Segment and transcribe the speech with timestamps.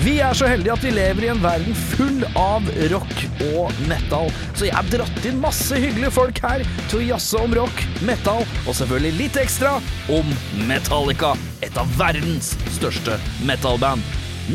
[0.00, 3.18] Vi er så heldige at vi lever i en verden full av rock
[3.50, 4.30] og metal.
[4.56, 8.40] Så jeg har dratt inn masse hyggelige folk her til å jazze om rock, metal
[8.62, 9.74] og selvfølgelig litt ekstra
[10.16, 10.32] om
[10.70, 11.34] Metallica.
[11.60, 14.00] Et av verdens største metalband.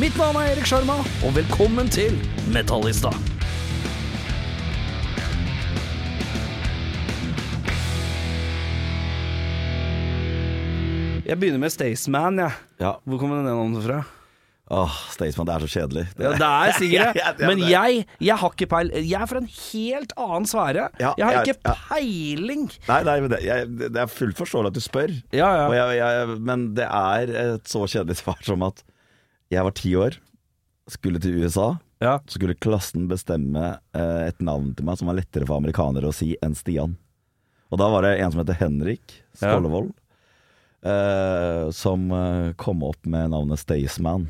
[0.01, 2.17] Mitt navn er Erik Sjarma, og velkommen til
[2.49, 3.13] Metallista.
[11.21, 12.61] Jeg begynner med Staysman, jeg.
[12.81, 12.97] Ja.
[13.05, 14.03] Hvor kommer den navnet fra?
[14.73, 16.03] Åh, Staysman, det er så kjedelig.
[16.17, 17.21] Ja, det er sikkert det.
[17.21, 18.87] Ja, ja, Men jeg, jeg har ikke peil.
[18.97, 20.87] Jeg er fra en helt annen sfære.
[20.97, 22.63] Ja, jeg har jeg- ikke peiling.
[22.89, 25.13] Nei, nei, men det, jeg, det er fullt forståelig at du spør.
[25.37, 25.67] Ja, ja.
[25.69, 28.81] Og jeg, men det er et så kjedelig svar som at
[29.53, 30.17] jeg var ti år,
[30.89, 31.75] skulle til USA.
[32.01, 32.15] Ja.
[32.25, 36.13] Så skulle klassen bestemme eh, et navn til meg som var lettere for amerikanere å
[36.13, 36.97] si enn Stian.
[37.69, 39.93] Og da var det en som heter Henrik Skollevold,
[40.85, 44.27] eh, som eh, kom opp med navnet Staysman.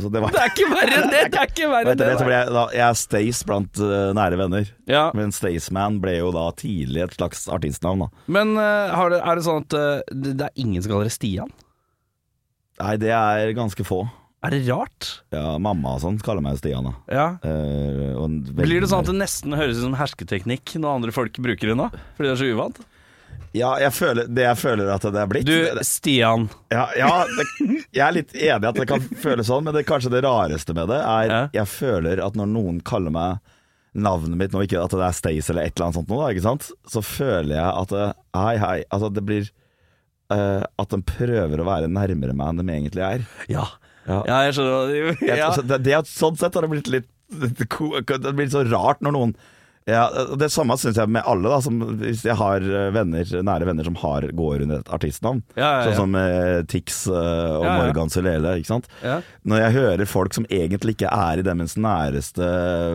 [0.00, 1.22] Det var Det er ikke verre enn det!
[1.32, 2.06] Det er ikke verre enn det.
[2.08, 4.70] det jeg, da, jeg er Stace blant uh, nære venner.
[4.88, 5.02] Ja.
[5.16, 8.24] Men Staceman ble jo da tidlig et slags artistnavn, da.
[8.32, 11.14] Men uh, har det, er det sånn at uh, det, er ingen som kaller det
[11.14, 11.52] Stian?
[12.80, 14.06] Nei, det er ganske få.
[14.42, 15.10] Er det rart?
[15.30, 16.94] Ja, mamma og sånn kaller meg Stian, da.
[17.12, 17.26] Ja.
[17.44, 21.78] Blir det sånn at det nesten høres ut som hersketeknikk når andre folk bruker det
[21.78, 21.92] nå?
[22.16, 22.80] Fordi det er så uvant?
[23.56, 26.46] Ja, jeg føler, det jeg føler at det er blitt Du, Stian.
[26.72, 27.46] Ja, ja det,
[27.92, 30.74] jeg er litt enig i at det kan føles sånn, men det kanskje det rareste
[30.76, 31.40] med det er Ja.
[31.60, 33.42] Jeg føler at når noen kaller meg
[33.92, 36.30] navnet mitt nå, ikke at det er Stace eller et eller annet sånt nå, da,
[36.32, 38.06] ikke sant, så føler jeg at det,
[38.40, 38.76] Hei, hei.
[38.88, 39.50] Altså, det blir
[40.32, 43.26] uh, At de prøver å være nærmere meg enn de egentlig er.
[43.52, 43.66] Ja.
[44.08, 44.22] Ja.
[44.26, 44.94] Ja, jeg skjønner.
[45.20, 45.50] Jeg, Ja.
[45.50, 49.14] altså, det, det, er- sånn sett har det blitt litt Det blir så rart når
[49.14, 49.36] noen
[49.88, 50.02] ja,
[50.38, 51.50] Det samme syns jeg med alle.
[51.50, 55.42] da som, Hvis jeg har eh, venner, nære venner som har, går under et artistnavn,
[55.58, 57.66] Ja, ja, sånn som eh, Tix eh, og.
[57.66, 58.56] Morgan Sulele.
[59.02, 59.20] Ja.
[59.48, 62.46] Når jeg hører folk som egentlig ikke er i deres næreste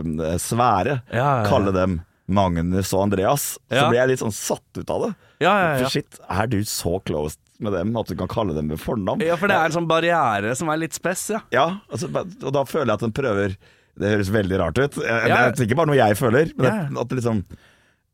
[0.03, 1.01] eh, sfære,
[1.47, 5.11] kalle dem Magnus og Andreas, så blir jeg litt sånn satt ut av det.
[5.43, 5.83] Ja, ja, ja.
[5.85, 9.23] For shit, er du så close med dem at du kan kalle dem med fornavn?
[9.25, 11.39] ja, for det er en sånn barriere som er litt spess, ja.
[11.55, 13.55] Ja, altså, og da føler jeg at den prøver
[13.97, 14.99] Det høres veldig rart ut.
[15.01, 16.75] Jeg- Det er ikke bare noe jeg føler, men Ja.
[16.85, 17.41] at, at det liksom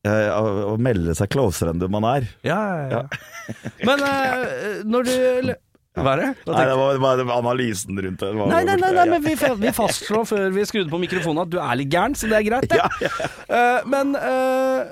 [0.06, 2.28] eh, å, melde seg closere enn du man er.
[2.44, 3.04] Ja, ja, ja.
[3.88, 5.14] Men uh, når du
[5.94, 6.28] Hva er det?
[6.48, 8.32] Nei, det var, det var analysen rundt det.
[8.34, 8.48] det.
[8.50, 11.60] Nei, nei, nei, nei men vi, vi fastslo før vi skrudde på mikrofonen at du
[11.62, 12.70] er litt gæren, så det er greit.
[12.72, 12.80] det.
[13.06, 13.12] Ja,
[13.54, 14.88] Eh, men uh,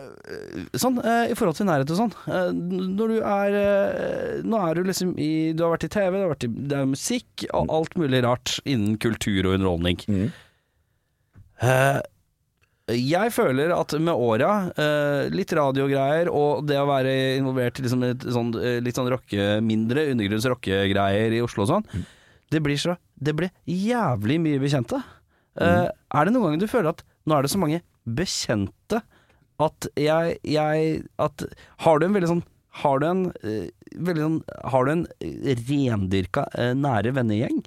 [0.78, 4.78] sånn, eh, i forhold til nærhet og sånn eh, Når du er eh, Nå er
[4.78, 7.98] du liksom i Du har vært i TV, du i, det er musikk og alt
[7.98, 9.98] mulig rart innen kultur og underholdning.
[10.08, 10.28] Mm.
[11.62, 12.00] Eh,
[12.98, 18.04] jeg føler at med åra, eh, litt radiogreier og det å være involvert i liksom
[18.04, 22.06] litt sånn, eh, litt sånn rocke, mindre undergrunns rockegreier i Oslo og sånn,
[22.52, 24.98] det blir så Det blir jævlig mye bekjente.
[25.54, 25.92] Mm.
[26.10, 29.04] Er det noen ganger du føler at nå er det så mange bekjente
[29.62, 31.44] at jeg, jeg at,
[31.86, 32.44] Har du en veldig sånn
[32.82, 33.22] Har du en
[33.94, 34.40] veldig sånn
[34.74, 35.06] Har du en
[35.70, 37.62] rendyrka nære vennegjeng?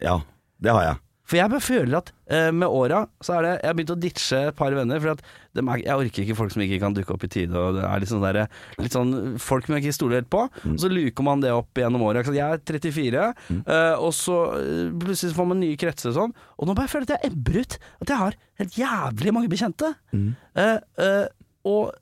[0.00, 0.22] ja,
[0.62, 0.96] det har jeg.
[1.28, 3.98] For jeg bare føler at eh, med åra så er det Jeg har begynt å
[4.00, 5.00] ditche et par venner.
[5.02, 7.52] For er, jeg orker ikke folk som ikke kan dukke opp i tide.
[7.52, 8.38] Og det er litt sånn, der,
[8.80, 9.12] litt sånn
[9.42, 10.46] folk man ikke stoler helt på.
[10.72, 12.24] Og så luker man det opp gjennom åra.
[12.24, 13.26] Jeg er 34,
[13.60, 16.36] eh, og så eh, plutselig får man nye kretser og sånn.
[16.56, 17.78] Og nå bare føler jeg at jeg ebber ut.
[18.00, 19.92] At jeg har helt jævlig mange bekjente.
[20.16, 21.26] Eh, eh,
[21.68, 21.92] og,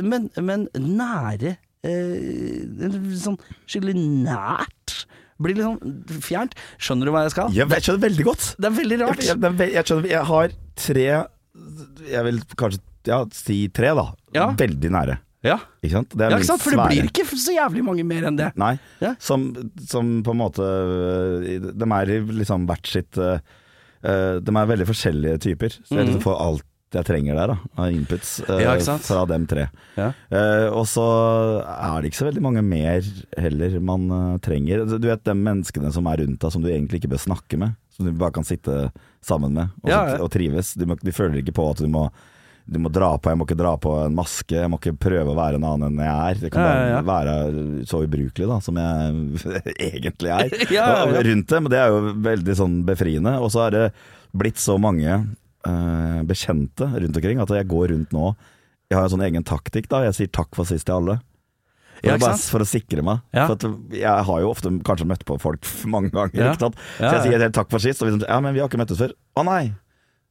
[0.00, 3.36] men, men nære eh, Sånn
[3.68, 4.81] skikkelig nært.
[5.42, 6.56] Blir litt sånn fjernt.
[6.82, 7.52] Skjønner du hva jeg skal?
[7.56, 8.46] Jeg, jeg skjønner veldig godt.
[8.58, 9.26] Det er veldig rart.
[9.26, 11.06] Jeg, jeg, jeg skjønner, jeg har tre
[12.12, 14.06] Jeg vil kanskje ja, si tre, da.
[14.36, 14.48] Ja.
[14.58, 15.18] Veldig nære.
[15.42, 16.12] Ja, Ikke sant?
[16.14, 16.62] Det ja ikke sant?
[16.62, 18.52] For det blir ikke så jævlig mange mer enn det.
[18.62, 18.76] Nei.
[19.02, 19.16] Ja.
[19.18, 19.48] Som,
[19.90, 23.40] som på en måte øh, De er i liksom hvert sitt øh,
[24.38, 25.74] De er veldig forskjellige typer.
[25.82, 28.60] Så jeg liksom får alt jeg trenger der, da, av inputs Mhm.
[28.62, 29.68] Ja, fra dem tre.
[29.96, 30.10] Ja.
[30.32, 31.04] Uh, og så
[31.62, 33.06] er det ikke så veldig mange mer
[33.38, 34.84] heller man uh, trenger.
[34.86, 37.74] Du vet de menneskene som er rundt deg som du egentlig ikke bør snakke med.
[37.92, 38.90] Som du bare kan sitte
[39.22, 40.74] sammen med og, Ja, og trives.
[40.80, 42.08] De, du føler ikke på at du må
[42.62, 45.32] du må dra på, jeg må ikke dra på en maske, jeg må ikke prøve
[45.32, 46.42] å være en annen enn jeg er.
[46.46, 51.66] Jeg kan bare være så ubrukelig da, som jeg egentlig er rundt dem.
[51.66, 53.34] Men det er jo veldig sånn befriende.
[53.42, 53.82] Og så er det
[54.30, 55.18] blitt så mange
[55.68, 58.32] eh, bekjente rundt omkring at jeg går rundt nå
[58.90, 60.02] Jeg har en sånn egen taktikk, da.
[60.04, 61.20] Jeg sier takk for sist til alle.
[62.02, 63.22] Ja, bare, for å sikre meg.
[63.32, 63.46] Ja.
[63.46, 66.50] For at jeg har jo ofte kanskje møtt på folk mange ganger.
[66.50, 66.56] Ja.
[66.58, 66.72] Så
[67.06, 69.14] jeg sier helt takk for sist, og sånn Ja, men vi har ikke møttes før.
[69.38, 69.64] Å nei!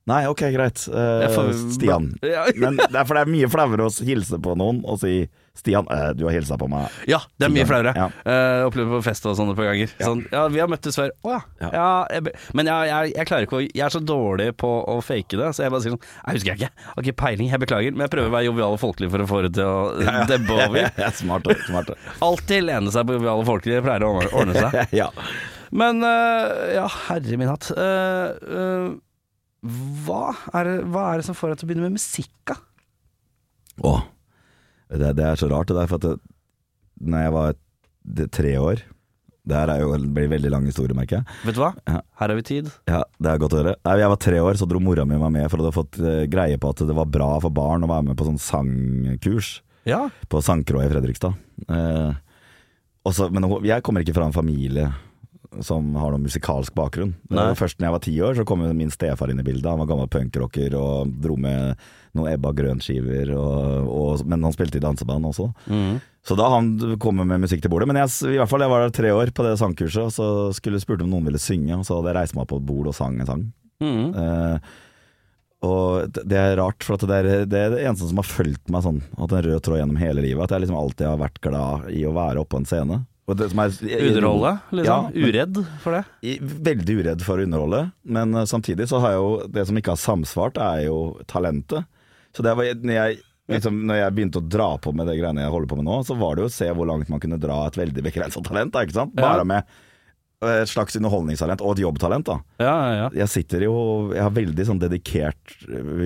[0.10, 0.82] Nei, ok, greit.
[0.90, 2.10] Uh, Stian.
[2.22, 5.14] Men det er, for det er mye flauere å hilse på noen og si
[5.58, 6.94] Stian, eh, du har hilsa på meg.
[7.12, 7.92] Ja, det er mye flauere.
[7.98, 8.08] Ja.
[8.24, 9.92] Uh, opplevd på fest og sånne på ganger.
[10.00, 11.12] Sånn, ja, vi har møttes før.
[11.28, 11.42] Å ja.
[11.60, 11.72] Ja.
[11.76, 14.98] ja jeg, men jeg, jeg, jeg klarer ikke å Jeg er så dårlig på å
[15.04, 16.88] fake det, så jeg bare sier sånn Jeg husker jeg ikke.
[16.88, 17.98] Har ikke peiling, jeg beklager.
[17.98, 20.58] Men jeg prøver å være jovial og folkelig for å få det til å debbe
[20.58, 20.80] over.
[21.02, 21.92] Ja, smart, smart.
[22.24, 24.80] Alltid lene seg på jovial og folkelig, det pleier å ordne- seg.
[25.02, 25.10] ja.
[25.72, 27.70] Men uh, ja, herre min hatt.
[27.76, 28.32] Uh,
[28.62, 28.88] eh,
[30.08, 30.24] hva,
[30.58, 32.58] er det, hva er det som får deg til å begynne med musikk, da?
[33.88, 34.02] Åh,
[34.92, 36.16] det, det er så rart det der, for at det,
[37.02, 37.54] når jeg var
[38.18, 38.82] det, tre år
[39.48, 41.38] Det her er jo, en veldig lang historie, merker jeg.
[41.48, 41.72] Vet du hva?
[41.90, 42.02] Ja.
[42.22, 42.68] Her har vi tid.
[42.90, 43.74] Ja, det er godt å høre.
[43.88, 45.98] Nei, jeg var tre år, så dro mora mi meg med for å ha fått
[45.98, 49.62] eh, greie på at det var bra for barn å være med på sånn sangkurs
[49.90, 50.04] Ja.
[50.30, 51.34] på Sangkroa i Fredrikstad.
[51.68, 52.12] Eh,
[53.10, 54.92] også, men jeg kommer ikke fra en familie
[55.60, 57.12] som har noen musikalsk bakgrunn.
[57.34, 57.50] Nei.
[57.60, 59.68] Først når jeg var ti år, så kom min stefar inn i bildet.
[59.68, 61.76] Han var gammel punkrocker og dro med
[62.16, 65.50] noen Ebba Grønskiver, og, og, men han spilte i danseband også.
[65.68, 66.00] Mm.
[66.28, 66.72] Så da han
[67.02, 67.90] kom med musikk til bordet.
[67.92, 70.30] Men jeg, i hvert fall, jeg var der tre år på det sangkurset, og så
[70.56, 72.70] skulle spurte om noen ville synge, og så hadde jeg reist meg opp på et
[72.72, 73.44] bord og sang en sang.
[73.84, 74.08] Mm.
[74.24, 74.74] Eh,
[75.68, 78.70] og det- er rart, for at det, er, det er det eneste som har fulgt
[78.74, 80.44] meg sånn, hatt en rød tråd gjennom hele livet.
[80.48, 83.02] At jeg liksom alltid har vært glad i å være oppe på en scene.
[83.32, 85.10] Er, Underholde, liksom.
[85.16, 86.04] Ja, Uredd for det.
[86.72, 89.96] Veldig uredd for å underholde, men eh, samtidig så har jeg jo Det som ikke
[89.96, 90.98] har samsvart, er jo
[91.32, 91.88] talentet.
[92.36, 95.44] Så det var når jeg Liksom, når jeg begynte å dra på med det greiene
[95.44, 97.40] jeg holder på med nå, så var det jo å se hvor langt man kunne
[97.42, 98.78] dra et veldig begrensa talent.
[98.80, 99.16] Ikke sant?
[99.18, 99.68] Bare med
[100.42, 102.26] et slags underholdningstalent og et jobbtalent.
[102.26, 103.10] da Ja, ja, ja.
[103.22, 103.74] jeg sitter jo
[104.16, 105.54] Jeg har veldig sånn dedikert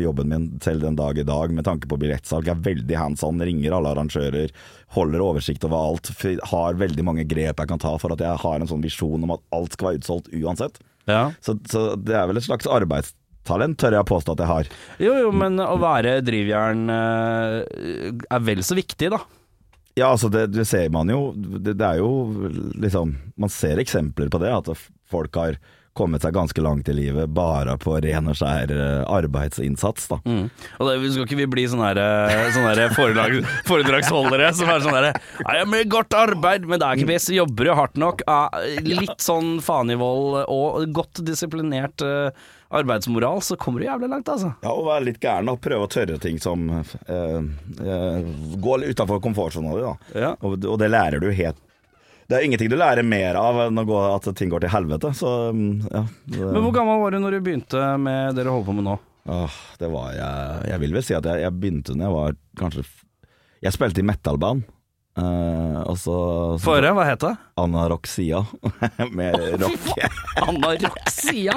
[0.01, 2.49] jobben min selv den dag i dag med tanke på billettsalg.
[2.49, 4.51] Jeg er veldig hands on, ringer alle arrangører,
[4.95, 6.11] holder oversikt over alt.
[6.51, 9.35] Har veldig mange grep jeg kan ta for at jeg har en sånn visjon om
[9.37, 10.81] at alt skal være utsolgt uansett.
[11.07, 11.31] ja.
[11.41, 14.69] Så, så det er vel et slags arbeidstalent, tør jeg påstå at jeg har.
[14.99, 19.21] Jo, jo, men å være drivjern eh, er vel så viktig, da.
[19.95, 21.29] Ja, altså det, det ser man jo.
[21.35, 25.59] Det, det er jo liksom Man ser eksempler på det, at folk har
[25.95, 30.17] kommet seg ganske langt i livet bare på ren og skjær eh, arbeidsinnsats, da.
[30.27, 30.49] Mm.
[30.51, 33.37] Og det, skal ikke vi bli sånne, her, eh, sånne her foredrag,
[33.69, 35.13] foredragsholdere som er sånn herre
[35.45, 37.31] «Ja, men godt arbeid, men det er ikke best.
[37.31, 38.25] Jobber jo hardt nok?
[38.83, 42.45] Litt sånn faen og godt disiplinert eh,
[42.75, 44.51] arbeidsmoral, så kommer du jævlig langt, altså.
[44.63, 48.33] Ja, og være litt gæren og prøve å tørre ting som eh, eh,
[48.63, 49.95] går utafor komfortsona di, da.
[50.25, 50.33] Ja.
[50.41, 51.61] Og, og det lærer du helt
[52.27, 55.33] Det er ingenting du lærer mer av enn gå, at ting går til helvete, så
[55.53, 56.05] mm, ja.
[56.25, 58.89] Det, Men hvor gammel var du når du begynte med det du holder på med
[58.91, 58.99] nå?
[59.25, 62.35] åh, det var jeg Jeg vil vel si at jeg, jeg begynte når jeg var
[62.61, 62.83] kanskje
[63.65, 64.65] Jeg spilte i metalband.
[65.17, 66.15] Eh, og så,
[66.65, 67.33] høre, hva het det?
[67.61, 68.41] Anaroksia.
[69.17, 69.85] med rock.
[70.47, 71.55] Anoraksia.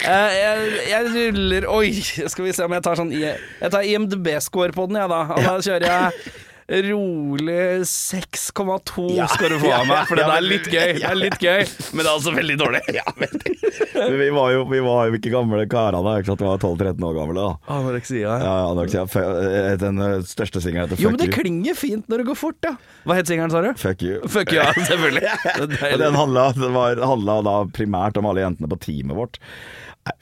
[0.00, 3.82] Uh, jeg, jeg ruller Oi, skal vi se om jeg tar sånn I- Jeg tar
[3.84, 5.20] IMDb-score på den, jeg, da.
[5.34, 6.32] Og da kjører jeg
[6.70, 9.26] rolig 6,2 Ja.
[9.26, 10.92] skal du få av meg, for det er litt gøy.
[11.00, 12.82] Det er litt gøy, men det er altså veldig dårlig.
[14.00, 16.40] Men vi var jo vi var jo ikke gamle karene, ikke sant?
[16.40, 17.48] vi var 12-13 år gamle da.
[17.74, 18.36] Anoreksia.
[18.40, 19.02] Ja, Anoraksia.
[19.10, 21.10] F- eh, Den eh, største singelen heter Fuck You.
[21.10, 21.36] Jo, men det You.
[21.42, 22.72] klinger fint når det går fort, ja.
[23.04, 23.70] Hva het singelen, sa du?
[23.80, 24.22] Fuck You.
[24.30, 25.34] Fuck ja, selvfølgelig.
[26.06, 29.40] Den handla, den var, handla da primært om alle jentene på teamet vårt.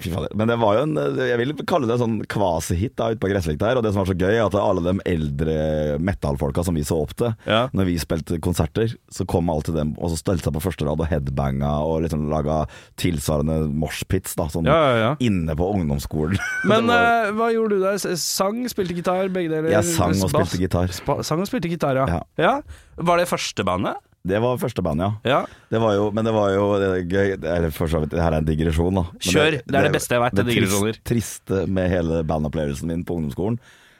[0.02, 0.32] Fy fader.
[0.36, 3.68] Men det var jo en Jeg vil kalle det en sånn kvasihit ute på gresslekta
[3.70, 3.78] her.
[3.78, 5.54] Og det som var så gøy, er at alle de eldre
[6.02, 7.68] metal-folka som vi så opp til, Ja.
[7.72, 10.98] når vi spilte konserter, så kom alltid dem og så stelte seg på første rad
[11.00, 12.66] og headbanga og liksom laga
[12.98, 16.36] tilsvarende moshpits, da, sånn Ja, ja, inne på ungdomsskolen.
[16.68, 17.98] Men var- eh, hva gjorde du der?
[18.18, 19.70] Sang, spilte gitar, begge deler?
[19.70, 20.90] Jeg sang og spilte gitar.
[21.22, 22.02] Sang og spilte gitar,
[22.36, 22.60] ja.
[22.98, 23.96] Var det første bandet?
[24.26, 25.10] Det var første band, ja.
[25.24, 25.40] Ja.
[25.70, 28.20] Det var jo, men det var jo det er gøy Eller for så vidt, det
[28.20, 29.04] her er en digresjon, da.
[29.12, 30.98] Men Kjør, det er det beste jeg vet, det er trist- digresjoner.
[31.04, 33.58] triste med hele bandopplevelsen min på ungdomsskolen,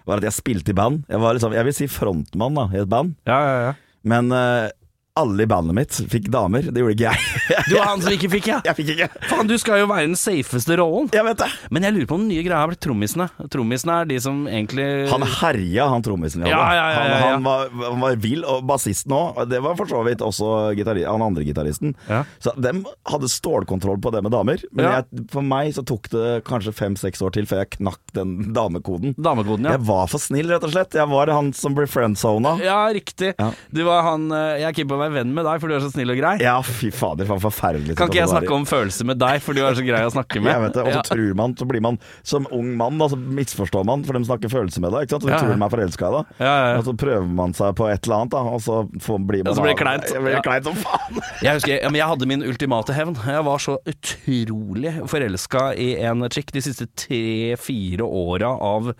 [0.08, 1.04] var at jeg spilte i band.
[1.08, 3.14] Jeg var liksom, jeg vil si frontmann da, i et band.
[3.28, 3.72] Ja, ja, ja.
[4.08, 4.70] Men eh,
[5.18, 6.68] alle i bandet mitt fikk damer.
[6.70, 7.62] Det gjorde ikke jeg.
[7.68, 8.60] Du var han som ikke fikk, ja?
[8.68, 9.08] jeg fikk ikke.
[9.30, 11.10] Faen, du skal jo være den safeste rollen.
[11.14, 11.48] Jeg vet det.
[11.74, 13.28] Men jeg lurer på om den nye greia har blitt trommisene.
[13.52, 16.58] Trommisene er de som egentlig Han herja, han trommisen vi hadde.
[16.58, 17.18] Ja, ja, ja.
[17.18, 19.42] Han, han, var, han var vill, og bassisten òg.
[19.50, 21.94] Det var for så vidt også han andre gitaristen.
[22.38, 24.62] Så dem hadde stålkontroll på det med damer.
[24.72, 28.52] Men jeg, for meg så tok det kanskje fem-seks år til før jeg knakk den
[28.56, 29.16] damekoden.
[29.18, 29.76] Damekoden, ja.
[29.76, 30.96] Jeg var for snill, rett og slett.
[30.98, 32.56] Jeg var han som ble friendzona.
[32.64, 33.34] Ja, riktig.
[33.74, 35.68] Du var han eh, Jeg er keen på å være være venn med deg, for
[35.68, 36.34] du er så snill og grei.
[36.44, 39.62] Ja, fy fader, for forferdelig Kan ikke jeg snakke om følelser med deg, for du
[39.64, 40.52] er så grei å snakke med?
[40.52, 41.02] Jeg vet det, Og så Ja.
[41.08, 44.48] tror man, så blir man som ung mann, da, så misforstår man, for de snakker
[44.52, 45.08] følelser med deg.
[45.08, 45.22] Ikke sant?
[45.24, 46.26] Så Ja, tror de er forelska i deg.
[46.40, 46.78] Ja, ja, ja.
[46.78, 49.52] Og så prøver man seg på et eller annet, da, og så får, blir man
[49.52, 50.06] Og så blir det kleint.
[50.12, 51.22] Det blir kleint som faen.
[51.42, 53.16] Jeg husker, men jeg hadde min ultimate hevn.
[53.26, 58.92] Jeg var så utrolig forelska i en chick de siste tre-fire åra av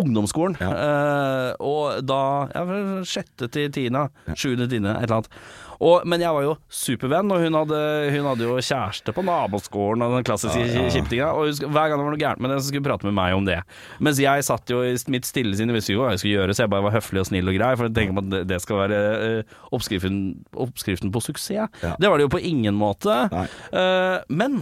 [0.00, 0.56] ungdomsskolen.
[0.60, 2.20] Eh, og da
[2.52, 2.64] ja,
[3.08, 5.38] sjette til tiende, sjuende tiende, et eller annet.
[5.76, 7.78] Og, men jeg var jo supervenn, og hun hadde,
[8.14, 11.26] hun hadde jo kjæreste på naboskolen og den klassiske ja, kjiptinga.
[11.36, 13.16] Og husk, hver gang det var noe gærent med det, så skulle hun prate med
[13.18, 13.58] meg om det.
[14.00, 16.56] Mens jeg satt jo i mitt stille sinn og visste jo hva jeg skulle gjøre,
[16.56, 18.44] så jeg bare var høflig og snill og grei, for jeg tenker på at det-
[18.54, 20.16] det skal være uh, oppskriften,
[20.64, 21.68] oppskriften på suksess.
[22.00, 23.12] Det var det jo på ingen måte.
[23.36, 24.56] Eh, men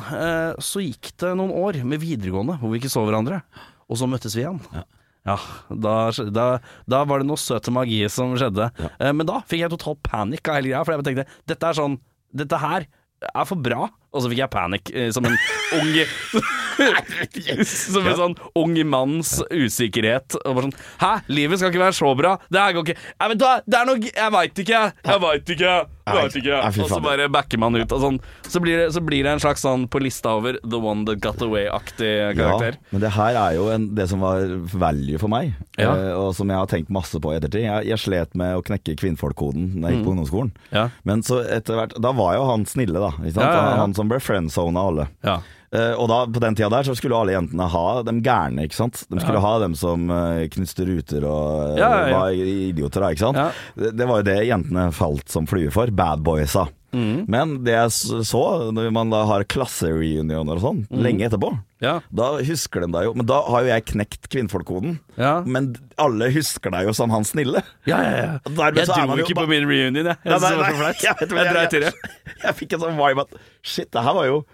[0.62, 3.38] så gikk det noen år med videregående hvor vi ikke så hverandre,
[3.87, 4.59] og så møttes vi igjen.
[4.75, 4.83] Ja,
[5.25, 5.97] da,
[6.37, 6.47] da,
[6.90, 8.69] da var det noe søt magi som skjedde.
[8.99, 11.81] Eh, men da fikk jeg total panikk av hele greia, for jeg tenkte dette er
[11.81, 12.00] sånn
[12.35, 12.83] Dette her
[13.31, 13.87] er for bra.
[14.14, 15.90] Og så fikk jeg panikk eh, som en ung
[17.64, 20.37] Som en sånn ung manns usikkerhet.
[20.42, 22.37] Og bare sånn Hæ, livet skal ikke være så bra.
[22.50, 24.80] Det her går ikke Nei, vet du hva, det er noe Jeg veit ikke.
[25.11, 25.75] Jeg veit ikke.
[26.04, 26.56] Jeg vet ikke.
[26.85, 28.18] Og så bare backer man ut og sånn.
[28.50, 31.23] Så blir det, så blir det en slags sånn på lista over The One That
[31.25, 32.76] Got Away-aktig karakter.
[32.76, 34.44] Ja, men det her er jo en, det som var
[34.75, 35.94] value for meg, Ja.
[35.94, 37.64] eh, og som jeg har tenkt masse på i ettertid.
[37.64, 40.52] Jeg, jeg slet med å knekke kvinnfolkkoden da jeg gikk på ungdomsskolen.
[40.52, 40.76] Mm.
[40.76, 40.85] Ja.
[41.09, 43.11] Men så etter hvert Da var jo han snille, da.
[43.25, 43.78] Ikke sant?
[43.80, 45.08] Han som ble friendzona alle.
[45.25, 45.40] Ja.
[45.75, 48.78] Eh, og da, på den tida der så skulle alle jentene ha de gærne, ikke
[48.78, 49.02] sant.
[49.11, 52.21] De skulle ha dem som uh, knuste ruter og eh, Ja, ja, ja.
[52.21, 53.40] var idioter, da, ikke sant.
[53.43, 53.90] Ja.
[53.90, 55.90] Det, var jo det jentene falt som flue for.
[55.90, 56.69] Bad boysa.
[56.95, 57.25] Mm.
[57.26, 61.00] Men det jeg så, når man da har klassereunioner og sånn, Mm.
[61.02, 61.50] lenge etterpå,
[61.83, 61.97] Ja.
[62.14, 65.00] da husker de deg jo Men da har jo jeg knekt kvinnfolkkoden.
[65.19, 65.40] Ja.
[65.43, 67.64] Men alle husker deg jo som han snille.
[67.85, 68.38] Ja, ja, ja.
[68.47, 70.16] Dermed Jeg dro ikke på min reunion, jeg.
[70.25, 71.90] Jeg jeg, jeg, jeg, jeg Jeg i det.
[71.90, 71.95] Jeg,
[72.47, 74.45] jeg fikk en sånn vibe at shit, det her var jo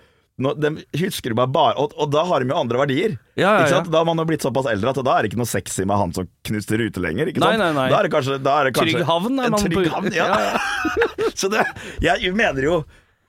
[0.43, 0.71] nå, De
[1.03, 3.19] husker bare, bare og, og da har de jo andre verdier.
[3.39, 3.83] Ja, ja, ja.
[3.87, 6.01] Da har man jo blitt såpass eldre at da er det ikke noe sexy med
[6.01, 7.31] han som knuste ruter lenger.
[7.33, 7.61] Nei, sant?
[7.63, 7.87] nei, nei.
[7.93, 10.27] Da er det kanskje, er det kanskje Trygg havn er man trygg på- havn, ja.
[10.31, 11.65] Ja, Så det,
[12.05, 12.81] jeg mener jo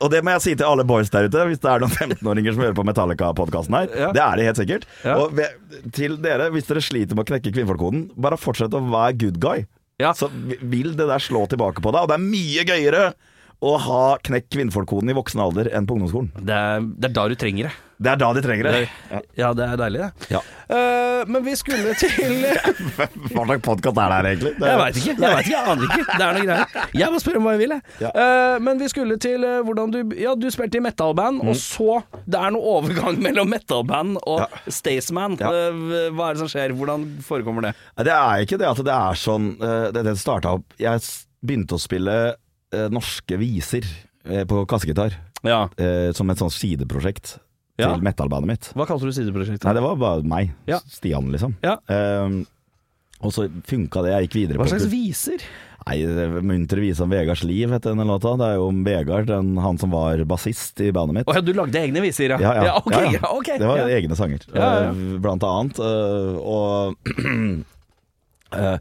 [0.01, 2.55] og det må jeg si til alle boys der ute, hvis det er noen 15-åringer
[2.55, 3.91] som hører på Metallica-podkasten her.
[4.15, 4.87] Det er det helt sikkert.
[5.13, 5.59] Og ved,
[5.93, 9.61] til dere, hvis dere sliter med å knekke kvinnfolkkoden, bare fortsett å være good guy.
[10.17, 12.01] Så vil det der slå tilbake på deg.
[12.01, 13.03] Og det er mye gøyere
[13.61, 16.31] å ha knekk kvinnfolkkoden i voksen alder enn på ungdomsskolen.
[16.41, 17.73] Det er, det er da du trenger det.
[18.01, 18.71] Det er da de trenger det.
[18.81, 20.29] Det- Ja, det er deilig, det.
[20.33, 20.39] Ja.
[20.73, 22.39] Uh, men vi skulle til
[22.97, 24.53] Hva slags podkast er det her, egentlig?
[24.57, 26.05] Det- Jeg veit ikke, jeg vet ikke, jeg aner ikke.
[26.17, 26.89] Det er noe greier.
[26.97, 27.95] Jeg bare spør om hva jeg vil, jeg.
[28.01, 28.11] Ja.
[28.17, 32.01] Uh, men vi skulle til uh, hvordan du Ja, du spilte i metalband, og så
[32.25, 34.49] Det er noe overgang mellom metalband og Ja.
[34.81, 35.37] Staysman.
[35.37, 36.73] Hva er det som skjer?
[36.73, 37.75] Hvordan forekommer det?
[38.01, 41.05] Det er ikke det at det er sånn Det, det starta opp Jeg
[41.45, 42.15] begynte å spille
[42.91, 43.85] norske viser
[44.25, 45.63] eh, på kassegitar Ja.
[45.77, 47.37] eh, som et sånt sideprosjekt
[47.81, 47.93] Ja.
[47.95, 48.71] til metalbandet mitt.
[48.77, 49.65] Hva kalte du sideprosjektet?
[49.65, 50.51] Nei, det var bare meg.
[50.69, 50.79] Ja.
[50.87, 51.55] Stian, liksom.
[51.65, 51.77] Ja.
[51.89, 52.41] Eh,
[53.21, 54.11] og så funka det.
[54.15, 55.43] Jeg gikk videre Hva på slags viser?
[55.87, 55.95] Nei,
[56.45, 58.35] Muntre vise om Vegards liv, heter denne låta.
[58.37, 61.27] Det er jo om Vegard, den, han som var bassist i bandet mitt.
[61.31, 62.37] Å ja, du lagde egne viser, ja?
[62.37, 62.65] Ja, ja.
[62.85, 63.11] ja, ja.
[63.17, 63.57] ja, okay.
[63.57, 63.87] Det var ja.
[63.97, 64.91] egne sanger, Ja, ja.
[64.91, 65.81] eh, blant annet.
[65.81, 66.93] eh, og
[68.61, 68.77] eh,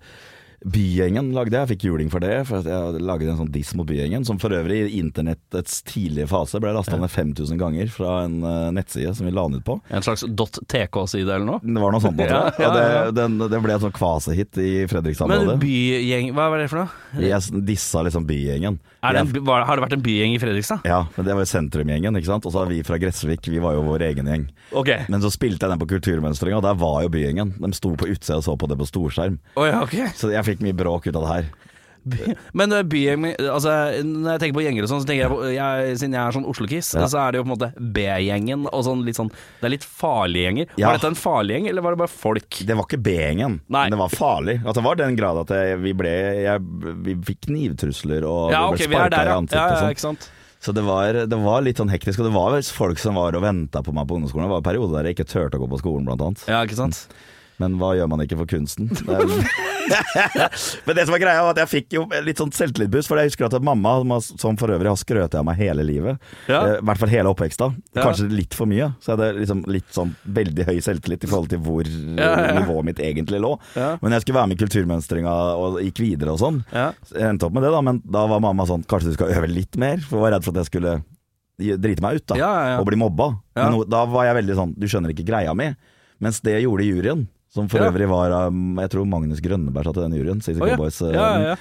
[0.60, 2.34] Bygjengen lagde jeg, jeg fikk juling for det.
[2.48, 6.60] For jeg lagde en sånn diss mot Bygjengen, som for øvrig i internettets tidlige fase
[6.60, 9.78] ble lasta ned 5000 ganger fra en eh, nettside som vi la den ut på.
[9.88, 11.62] En slags .tk-side eller noe?
[11.64, 14.70] Det var noe sånt, ja, Ja, ja, det, den, det ble en sånn kvasehit i
[14.84, 15.56] Men Fredrikstad-området.
[15.64, 17.24] bygjeng Hva var det for noe?
[17.24, 18.76] Jeg dissa liksom Bygjengen.
[19.00, 20.84] Det en, var, har det vært en bygjeng i Fredrikstad?
[20.84, 22.44] Ja, men det var jo sentrumgjengen, ikke sant.
[22.44, 24.44] Og så har vi fra Gressvik, vi var jo vår egen gjeng.
[24.76, 25.06] Okay.
[25.08, 27.54] Men så spilte jeg den på Kulturmønstringa, og der var jo bygjengen.
[27.64, 29.40] De sto på utsida og så på det på storskjerm.
[29.56, 29.96] Oh, ja, ok.
[30.20, 31.50] Så jeg fikk mye bråk ut av det her.
[32.56, 33.72] Men eh, bygjeng altså,
[34.06, 36.36] Når jeg tenker på gjenger og sånn, så tenker jeg på jeg, Siden jeg er
[36.36, 37.04] sånn Oslo-kiss, Ja.
[37.12, 39.28] så er det jo på en måte B-gjengen og sånn litt sånn
[39.60, 40.72] Det er litt farlige gjenger.
[40.80, 40.86] Ja.
[40.88, 42.62] Var dette en farlig gjeng, eller var det bare folk?
[42.70, 44.56] Det var ikke B-gjengen, men det var farlig.
[44.64, 46.14] At det var den grad at jeg, vi ble
[46.46, 46.64] jeg,
[47.04, 50.22] Vi fikk knivtrusler og Ja, vi ok, ble vi er sparka i ansiktet og sånn.
[50.60, 52.20] Så det var, det var litt sånn hektisk.
[52.20, 54.44] Og det var vel folk som var og venta på meg på ungdomsskolen.
[54.44, 56.42] Det var en periode der jeg ikke turte å gå på skolen, blant annet.
[56.52, 57.06] Ja, ikke sant?
[57.60, 58.88] Men hva gjør man ikke for kunsten?
[60.86, 63.30] Men det som var greia, var at jeg fikk jo litt sånn selvtillitbuss, For jeg
[63.32, 66.60] husker at mamma, som for øvrig har skrøtet av meg hele livet, Ja.
[66.66, 69.90] eh, i hvert fall hele oppveksta, kanskje litt for mye, så jeg hadde liksom litt
[69.94, 73.54] sånn veldig høy selvtillit i forhold til hvor Ja, ja, nivået mitt egentlig lå.
[73.76, 76.62] Men jeg skulle være med i kulturmønstringa og gikk videre og sånn.
[76.72, 76.94] Jeg
[77.30, 79.76] endte opp med det, da, men da var mamma sånn Kanskje du skal øve litt
[79.76, 79.98] mer?
[80.06, 81.02] For jeg var redd for at jeg skulle
[81.60, 83.34] drite meg ut da og bli mobba.
[83.54, 85.68] Men da var jeg veldig sånn Du skjønner ikke greia mi.
[86.20, 87.90] Mens det gjorde juryen, som for Ja.
[87.90, 88.30] øvrig var
[88.80, 90.40] Jeg tror Magnus Grønneberg satt i den juryen.
[90.42, 90.58] CC.
[90.58, 91.00] Cowboys.
[91.02, 91.56] Oh, Ja, ja, ja.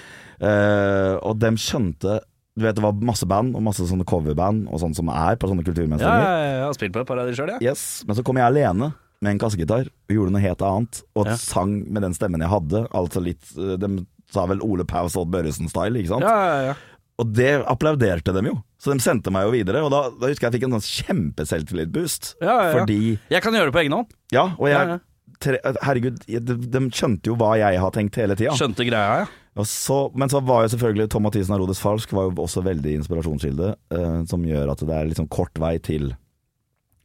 [0.48, 2.20] eh, og dem skjønte
[2.60, 5.48] Du vet det var masse band, og masse sånne coverband og sånn som er på
[5.48, 7.60] sånne Ja, ja, jeg, jeg har spilt på et par av de sjøl, ja.
[7.72, 11.28] Yes, Men så kom jeg alene med en kassegitar og gjorde noe helt annet, og
[11.28, 11.36] Ja.
[11.36, 12.88] sang med den stemmen jeg hadde.
[12.92, 16.22] Altså litt eh, De sa vel Ole Paus Odd Børresen-style, ikke sant?
[16.22, 16.74] Ja, ja, ja.
[17.20, 19.82] Og det applauderte dem jo, så de sendte meg jo videre.
[19.84, 22.36] Og da, da husker jeg jeg fikk en sånn kjempeselvtillit-boost.
[22.42, 22.80] Ja, ja, ja.
[22.80, 24.08] Fordi Jeg kan gjøre det på egen hånd.
[24.32, 25.00] Ja, og jeg Ja, ja.
[25.44, 28.56] Tre, Herregud, de, de skjønte jo hva jeg har tenkt hele tida.
[28.60, 29.64] Skjønte greia, ja.
[29.68, 32.94] Så, men så var jo selvfølgelig Tom Mathisen av Rodes Falsk var jo også veldig
[33.02, 36.12] inspirasjonskilde, eh, som gjør at det er liksom kort vei til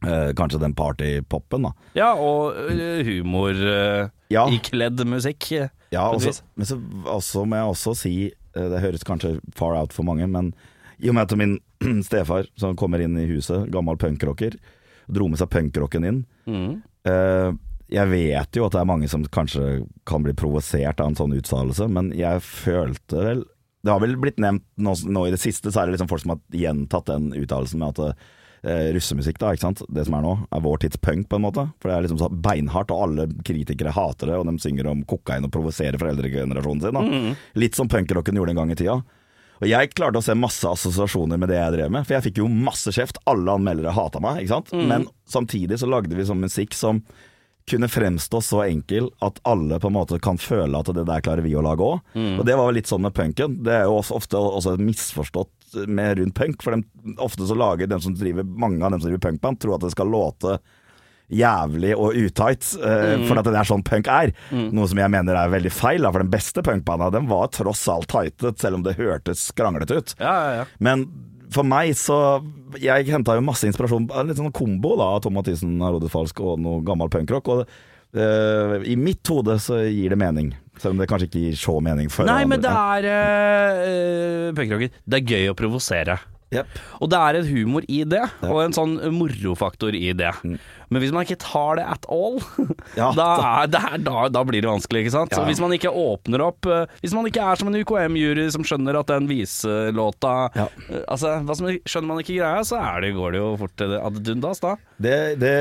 [0.05, 1.73] eh, kanskje den partypopen, da.
[1.97, 4.45] Ja, og øh, humor øh, Ja.
[4.51, 5.49] ikledd musikk.
[5.51, 8.15] øh, Ja, også, men så også må jeg også si,
[8.55, 10.53] eh, det høres kanskje far out for mange, men
[10.99, 11.59] i og med at min
[12.07, 14.55] stefar som kommer inn i huset, gammel punkrocker,
[15.11, 16.81] dro med seg punkrocken inn, Mm.
[17.91, 21.35] Jeg vet jo at det er mange som kanskje kan bli provosert av en sånn
[21.37, 23.43] uttalelse, men jeg følte vel
[23.85, 26.23] Det har vel blitt nevnt nå, nå i det siste, så er det liksom folk
[26.23, 28.15] som har gjentatt den uttalelsen med at
[28.65, 31.43] eh, russemusikk, da, ikke sant, det som er nå, er vår tids punk, på en
[31.45, 31.67] måte.
[31.77, 35.03] For det er liksom så beinhardt, og alle kritikere hater det, og de synger om
[35.05, 36.97] kokain og provoserer foreldregenerasjonen sin.
[36.97, 37.35] Da.
[37.61, 38.97] Litt som punkrocken gjorde en gang i tida.
[39.61, 42.41] Og jeg klarte å se masse assosiasjoner med det jeg drev med, for jeg fikk
[42.41, 43.21] jo masse kjeft.
[43.29, 44.73] Alle anmeldere hata meg, ikke sant.
[44.89, 47.05] Men samtidig så lagde vi sånn musikk som
[47.69, 51.41] kunne fremstå så enkel at alle på en måte kan føle at det der klarer
[51.45, 52.15] vi å lage òg.
[52.39, 53.59] Og det var vel litt sånn med punken.
[53.65, 55.51] Det er jo ofte også misforstått
[55.89, 56.85] med rundt punk, for de,
[57.17, 59.95] ofte så lager dem som driver, mange av dem som driver punkband, tror at det
[59.95, 60.59] skal låte
[61.33, 64.33] jævlig og utight, eh, for at det er sånn punk er.
[64.53, 67.87] Noe som jeg mener er veldig feil, da, for den beste punkbanda den var tross
[67.91, 70.15] alt tightet, selv om det hørtes skranglete ut.
[70.21, 70.67] Ja, ja, ja.
[70.77, 71.07] Men
[71.53, 72.17] for meg så
[72.81, 76.59] Jeg henta jo masse inspirasjon, litt sånn kombo da av Tom Mathisen, Herodes Falsk og
[76.61, 77.51] noe gammel punkrock.
[77.53, 81.59] Og uh, i mitt hode så gir det mening, selv om det kanskje ikke gir
[81.59, 84.97] så mening for Nei, men det er uh, punkrocker.
[85.05, 86.19] Det er gøy å provosere.
[86.53, 86.67] Jep.
[87.01, 90.29] Og det er en humor i det, og en sånn morofaktor i det.
[90.45, 92.71] Men hvis man ikke tar det at all, Mm.
[92.95, 93.25] Ja, da,
[93.65, 95.33] er, er, da, da blir det vanskelig, ikke sant?
[95.33, 95.39] Ja.
[95.41, 98.63] Så hvis man ikke åpner opp øh, Hvis man ikke er som en UKM-jury som
[98.67, 100.67] skjønner at den viselåta Ja.
[100.89, 101.33] øh, Altså,
[101.87, 104.75] skjønner man ikke greia, så er det, går det jo fort til ad dundas, da.
[105.01, 105.55] Det, det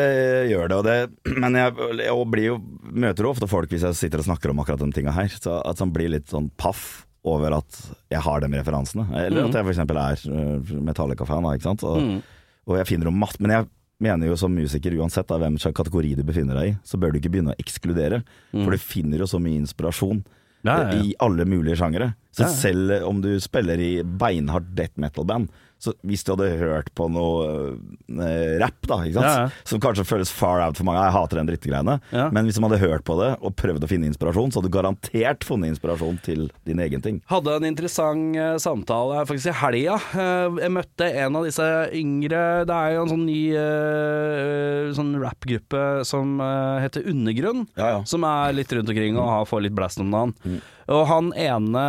[0.53, 0.99] gjør det, og det
[1.43, 2.59] men jeg, jeg blir jo,
[2.93, 5.59] møter jo ofte folk hvis jeg sitter og snakker om akkurat de tinga her, så
[5.67, 7.79] at man blir litt sånn paff over at
[8.13, 9.07] jeg har de referansene.
[9.17, 9.81] Eller at jeg f.eks.
[9.81, 11.85] er øh, Metallica-fan, ikke sant.
[11.89, 12.21] Og,
[12.69, 13.69] og jeg finner om masse Men jeg
[14.05, 17.21] mener jo som musiker, uansett da, hvem kategori du befinner deg i, så bør du
[17.21, 18.23] ikke begynne å ekskludere.
[18.53, 20.25] For du finner jo så mye inspirasjon
[20.65, 21.03] Ja, ja, ja.
[21.05, 22.15] i alle mulige sjangere.
[22.35, 25.49] Så selv om du spiller i beinhardt death metal-band,
[25.85, 27.75] så hvis du hadde hørt på noe
[28.09, 29.01] eh, rap, da?
[29.05, 29.47] Ja, ja.
[29.69, 32.29] som kanskje føles far out for mange, jeg hater den drittegreiene, Ja.
[32.35, 34.77] men hvis man hadde hørt på det og prøvd å finne inspirasjon, så hadde du
[34.79, 37.21] garantert funnet inspirasjon til din egen ting.
[37.31, 39.99] Hadde en interessant uh, samtale her faktisk i helga.
[40.15, 45.15] Uh, jeg møtte en av disse yngre Det er jo en sånn ny uh, sånn
[45.21, 47.67] rappgruppe som eh, heter Undergrunn.
[48.09, 50.35] Som er litt rundt omkring og har, får litt blast om dagen.
[50.45, 50.61] Mm.
[50.93, 51.85] Og han ene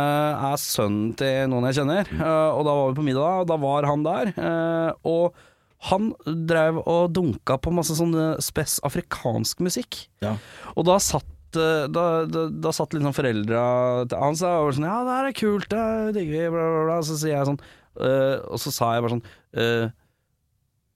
[0.52, 2.20] er sønnen til noen jeg kjenner, Mm.
[2.22, 4.32] eh, og da var vi på middag, og da var han der.
[4.36, 5.34] eh, og
[5.90, 10.06] han drev og dunka på masse sånn spess spes afrikansk musikk.
[10.24, 10.36] Ja.
[10.74, 15.02] Og da satt eh, da, da, da satt liksom foreldra sa og var sånn Ja,
[15.04, 16.96] det her er kult, det digger vi, bla, bla, bla.
[17.04, 17.60] Så sier jeg sånn
[18.00, 19.28] øh, Og så sa jeg bare sånn
[19.60, 19.92] øh,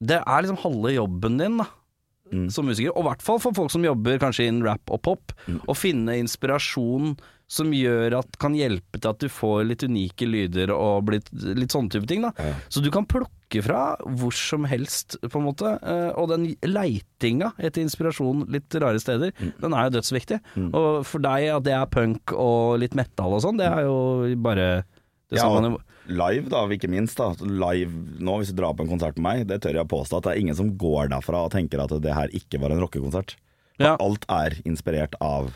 [0.01, 1.67] Det er liksom halve jobben din, da.
[2.31, 2.49] Mm.
[2.49, 5.33] Som musiker, og i hvert fall for folk som jobber kanskje innen rap og pop,
[5.67, 7.17] å finne inspirasjon
[7.51, 11.73] som gjør at kan hjelpe til at du får litt unike lyder og blitt, litt
[11.75, 12.21] sånne type ting.
[12.23, 12.53] da Ja.
[12.71, 15.73] Så du kan plukke fra hvor som helst, på en måte.
[15.83, 19.51] eh, Og den leitinga etter inspirasjon litt rare steder, Mm.
[19.59, 20.39] den er jo dødsviktig.
[20.73, 24.35] Og for deg at det er punk og litt metal og sånn, det er jo
[24.39, 24.85] bare
[25.29, 25.73] det Ja, samme.
[25.75, 27.17] og live, da, ikke minst.
[27.17, 30.17] da Live nå, hvis du drar på en konsert med meg, det tør jeg påstå
[30.17, 32.79] at det er ingen som går derfra og tenker at det her ikke var en
[32.79, 33.35] rockekonsert.
[33.79, 33.97] Ja.
[33.99, 35.51] Alt er inspirert av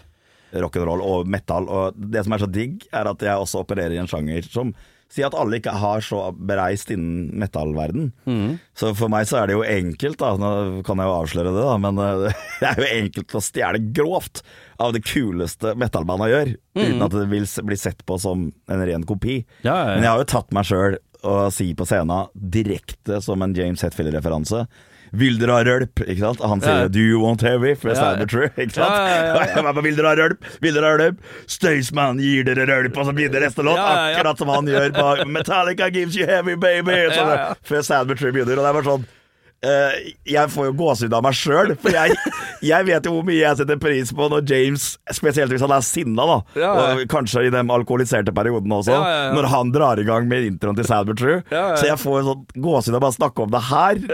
[0.63, 1.69] rock'n'roll og metal.
[1.69, 4.75] Og det som er så digg, er at jeg også opererer i en sjanger som
[5.11, 8.09] sier at alle ikke har så bereist innen metallverden.
[8.25, 8.57] Mm.
[8.77, 10.33] Så for meg så er det jo enkelt, da.
[10.39, 13.83] Nå kan jeg jo avsløre det, da, men eh, det er jo enkelt å stjele
[13.95, 14.41] grovt
[14.81, 19.05] av det kuleste metallbanda gjør, uten at det vil bli sett på som en ren
[19.07, 19.39] kopi.
[19.61, 19.93] Ja, ja, ja.
[19.93, 23.81] Men jeg har jo tatt meg sjøl og si på scenen, direkte som en James
[23.81, 24.65] Hetfield-referanse
[25.11, 26.01] vil dere ha rølp?
[26.05, 26.41] Ikke sant?
[26.41, 26.87] Han sier Ja.
[26.87, 28.49] 'Do you want heavy?' For jeg sa det True.
[28.57, 28.89] Ikke sant?
[28.89, 30.45] Ja, ja, ja, Vil dere ha rølp?
[30.61, 31.17] Vil dere ha rølp?
[31.47, 33.79] Staysman gir dere rølp, og så begynner neste låt.
[33.79, 37.11] Akkurat som han gjør på 'Metallica gives you heavy, baby'.
[37.13, 37.53] Så ja.
[37.63, 38.57] Før Sad but True begynner.
[38.59, 39.05] Og det bare sånn
[39.63, 42.13] jeg får jo gåsehud av meg sjøl, for jeg,
[42.65, 44.83] jeg vet jo hvor mye jeg setter pris på når James,
[45.15, 46.83] spesielt hvis han er sinna, da, Ja, ja.
[46.99, 50.77] og kanskje i de alkoholiserte periodene også, Ja, når han drar i gang med introen
[50.77, 51.41] til Sad But True.
[51.49, 54.05] Så jeg får sånn gåsehud av bare å snakke om det her.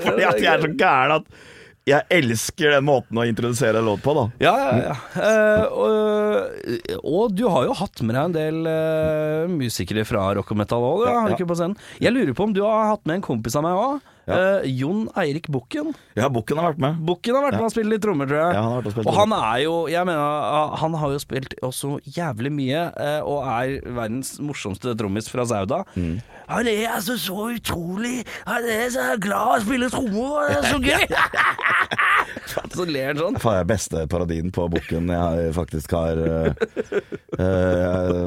[0.00, 1.46] Fordi at jeg er så gæren at
[1.88, 4.24] jeg elsker den måten å introdusere en låt på, da.
[4.44, 4.96] Ja, ja, ja.
[5.24, 10.52] Eh, og, og du har jo hatt med deg en del eh, musikere fra rock
[10.54, 11.32] og metal òg, Ja, ja.
[11.34, 11.78] ikke på scenen?
[12.04, 13.96] Jeg lurer på om du har hatt med en kompis av meg òg.
[14.80, 15.94] Jon Eirik Bukken.
[16.18, 17.00] Ja, Bukken har vært med.
[17.06, 18.56] Bukken har vært med og spilt litt trommer, tror jeg.
[18.56, 21.14] Ja, han har vært og spilt og han er jo Jeg mener, ah, han har
[21.14, 25.82] jo spilt også jævlig mye, eh, og er verdens morsomste trommis fra Sauda.
[25.96, 26.20] Mm.
[26.50, 30.70] Han er altså så utrolig Han er så glad i å spille trommer, det er
[30.70, 31.04] så gøy!
[32.50, 33.36] så ler han sånn.
[33.40, 36.50] Faen, jeg er beste parodien på Bukken jeg faktisk har uh,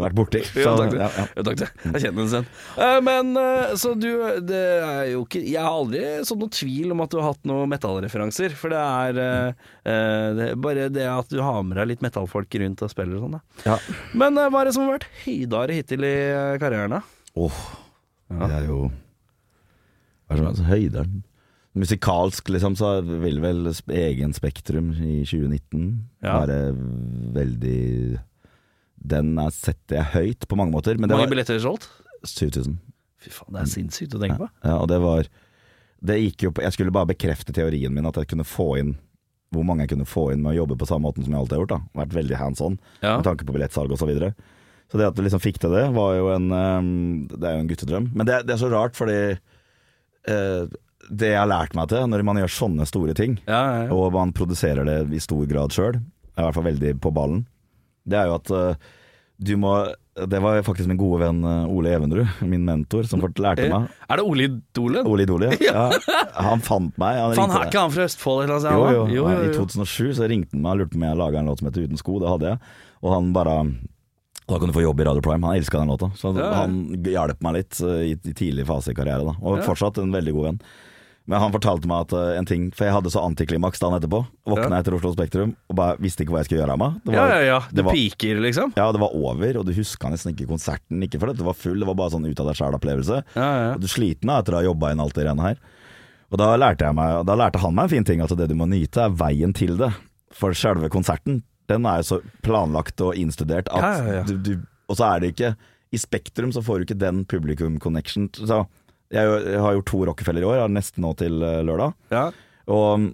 [0.03, 0.41] vært borti.
[0.53, 1.25] Så, jo, takk, ja, ja.
[1.37, 1.63] Jo, takk.
[1.89, 2.47] Jeg kjenner den sen.
[2.77, 4.09] Uh, men eh, så du
[4.45, 7.49] Det er jo ikke Jeg har aldri sånn noen tvil om at du har hatt
[7.49, 8.55] noen metallreferanser.
[8.57, 9.19] For det er,
[9.83, 13.27] det er bare det at du har med deg litt metallfolk rundt og spiller og
[13.27, 13.37] sånn.
[13.67, 13.77] Ja.
[14.17, 16.15] Men hva er det som har vært høydere hittil i
[16.61, 17.03] karrieren, da?
[17.39, 17.61] Åh,
[18.33, 21.21] det er jo Hva er det som er høyderen?
[21.73, 25.87] Musikalsk, liksom, så vil vel egen Spektrum i 2019
[26.21, 26.39] Ja.
[26.43, 26.73] være
[27.33, 28.19] veldig
[29.03, 31.89] Den er setter jeg høyt på mange måter, men det Hvor mange billetter billetter solgt?
[32.23, 32.77] 7000.
[33.23, 34.49] Fy faen, det er sinnssykt å tenke på.
[34.63, 35.27] Ja, og det var
[36.03, 38.95] Det gikk jo på Jeg skulle bare bekrefte teorien min, at jeg kunne få inn
[39.53, 41.53] hvor mange jeg kunne få inn med å jobbe på samme måten som jeg alltid
[41.53, 41.73] har gjort.
[41.93, 43.17] da Vært veldig hands on Ja.
[43.17, 43.99] med tanke på billettsalg osv.
[44.01, 44.33] Så, videre.
[44.89, 47.59] så det at vi liksom fikk til det, var jo en ehm, Det er jo
[47.61, 48.07] en guttedrøm.
[48.15, 49.37] Men det, det er så rart, fordi
[50.27, 50.65] eh,
[51.11, 53.93] det jeg har lært meg til når man gjør sånne store ting, Ja, ja, ja.
[53.93, 57.45] og man produserer det i stor grad sjøl, i hvert fall veldig på ballen,
[58.07, 58.75] det er jo at uh,
[59.43, 59.73] du må
[60.15, 63.87] Det var faktisk min gode venn eh, Ole Evenrud, min mentor, som lærte meg.
[64.07, 65.07] Er det Ole Idolen?
[65.09, 65.87] Ole Idolen, ja.
[66.37, 67.17] Han fant meg.
[67.17, 69.07] Han ringte er ikke han fra Østfold eller noe Jo, jo.
[69.09, 69.15] jo.
[69.15, 71.49] jo, Ja, I 2007 så ringte han meg og lurte på om jeg laga en
[71.49, 72.19] låt som heter Uten sko.
[72.21, 72.61] Det hadde jeg.
[73.01, 73.55] Og han bare
[74.45, 75.47] Da kan du få jobb i Radio Prime.
[75.49, 76.11] Han elska den låta.
[76.21, 76.53] Så Ja, ja.
[76.61, 76.77] han
[77.09, 79.25] hjalp meg litt eh, i, i tidlig fase i karriere.
[79.25, 79.33] Da.
[79.41, 79.65] Og Ja.
[79.65, 80.61] fortsatt en veldig god venn.
[81.25, 84.19] Men han fortalte meg at uh, en ting For jeg hadde så antiklimaks dagen etterpå.
[84.45, 84.79] Våkna Ja.
[84.81, 86.97] etter Oslo Spektrum og bare visste ikke hva jeg skulle gjøre av meg.
[87.05, 87.45] Det Ja, var- ja, ja.
[87.53, 87.59] ja.
[87.71, 88.73] det var- piker, liksom?
[88.75, 90.99] Ja, det var over, og du huska nesten ikke konserten.
[91.01, 93.23] Ikke fordi du var full, det var bare sånn ut av deg sjæl-opplevelse.
[93.35, 93.71] Ja, ja.
[93.75, 95.57] Og Du er sliten da, etter å ha jobba inn alt det rene her.
[96.33, 98.67] Og da lærte, meg, da lærte han meg en fin ting, at det du må
[98.67, 99.93] nyte er veien til det.
[100.33, 104.23] For selve konserten, den er jo så planlagt og innstudert at Ja, ja, ja.
[104.23, 104.59] Du, du
[104.89, 105.55] Og så er det ikke
[105.93, 108.27] I Spektrum så får du ikke den publikum-connection.
[108.33, 108.65] Så
[109.13, 111.93] jeg, har gjort to Rockefeller i år, nesten nå til eh, lørdag.
[112.13, 112.23] Ja.
[112.73, 113.07] Og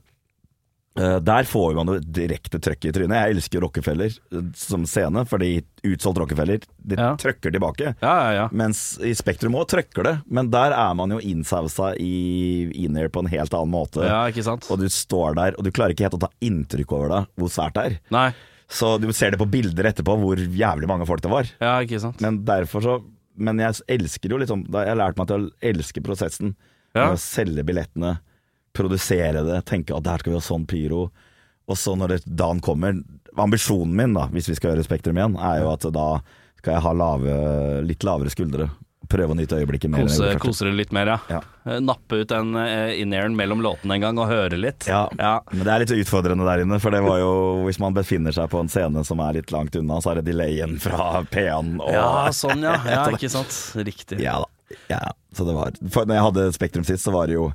[1.00, 3.16] eh, der får man jo direkte trøkk i trynet.
[3.18, 5.52] Jeg elsker Rockefeller eh, som scene, fordi
[5.88, 7.12] utsolgt Rockefeller, det Ja.
[7.20, 7.94] trøkker tilbake.
[8.04, 8.46] Ja, ja, ja.
[8.52, 13.24] Mens i Spektrum òg trøkker det, men der er man jo innsausa i in-air på
[13.24, 14.04] en helt annen måte.
[14.06, 14.68] Ja, ikke sant?
[14.72, 17.54] Og du står der, og du klarer ikke helt å ta inntrykk over deg hvor
[17.54, 18.00] svært det er.
[18.16, 18.30] Nei.
[18.70, 21.48] Så du ser det på bilder etterpå hvor jævlig mange folk det var.
[21.58, 22.20] Ja, ikke sant?
[22.22, 22.98] Men derfor så
[23.39, 26.54] Men jeg elsker jo liksom Jeg har lært meg til å elske prosessen.
[26.97, 27.12] Ja.
[27.21, 28.17] Selge billettene,
[28.75, 31.08] produsere det, tenke at der skal vi ha sånn pyro.
[31.69, 32.97] Og så når det, dagen kommer
[33.39, 36.08] Ambisjonen min, da, hvis vi skal gjøre Spektrum igjen, er jo at da
[36.60, 37.36] skal jeg ha lave,
[37.86, 38.67] litt lavere skuldre.
[39.10, 40.06] Prøve å nyte øyeblikket mer.
[40.06, 41.17] Kose, koser det litt mer, ja.
[41.34, 41.39] Ja.
[41.65, 44.86] Eh, Nappe ut den eh, in-airen mellom låtene en gang og høre litt.
[44.89, 45.32] Ja, ja.
[45.50, 47.32] men det er litt utfordrende der inne, for det var jo
[47.65, 50.30] Hvis man befinner seg på en scene som er litt langt unna, så er det
[50.30, 52.78] delayen fra P-en og Ja, sånn ja.
[52.86, 53.04] ja.
[53.15, 53.56] Ikke sant.
[53.82, 54.22] Riktig.
[54.22, 54.50] Ja da.
[54.91, 55.02] Ja,
[55.34, 57.48] så det var For når jeg hadde Spektrum sist, så var det jo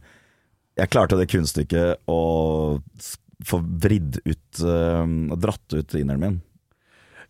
[0.79, 2.19] Jeg klarte det kunststykket å
[3.45, 5.07] få vridd ut uh,
[5.39, 6.37] Dratt ut inneren min.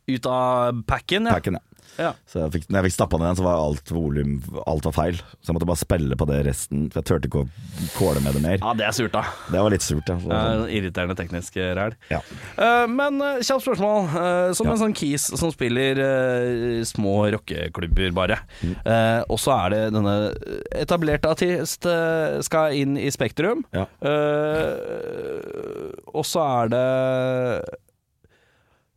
[0.06, 1.36] Ut av packen, ja.
[1.36, 1.73] Packen, ja.
[1.98, 2.12] Ja.
[2.30, 4.32] Så jeg fikk, når jeg fikk stappa ned den, så var alt volum
[4.66, 5.18] Alt var feil.
[5.40, 6.86] Så jeg måtte bare spille på det resten.
[6.92, 7.48] For jeg turte ikke å
[7.96, 8.58] kåle med det mer.
[8.62, 9.22] Ja, det er surt, da.
[9.52, 10.16] Det var litt surt, ja.
[10.22, 11.94] Så, Eh, irriterende teknisk ræl.
[12.10, 12.20] ja.
[12.58, 14.08] Uh, men uh, kjapt spørsmål.
[14.14, 14.72] Uh, som Ja.
[14.74, 18.38] en sånn kis som spiller eh, små rockeklubber, bare.
[18.62, 18.74] Mm.
[18.84, 20.14] Eh, og så er det denne
[20.74, 23.64] etablerte artist eh, skal inn i Spektrum.
[23.74, 23.86] Ja.
[24.02, 26.84] Eh, og så er det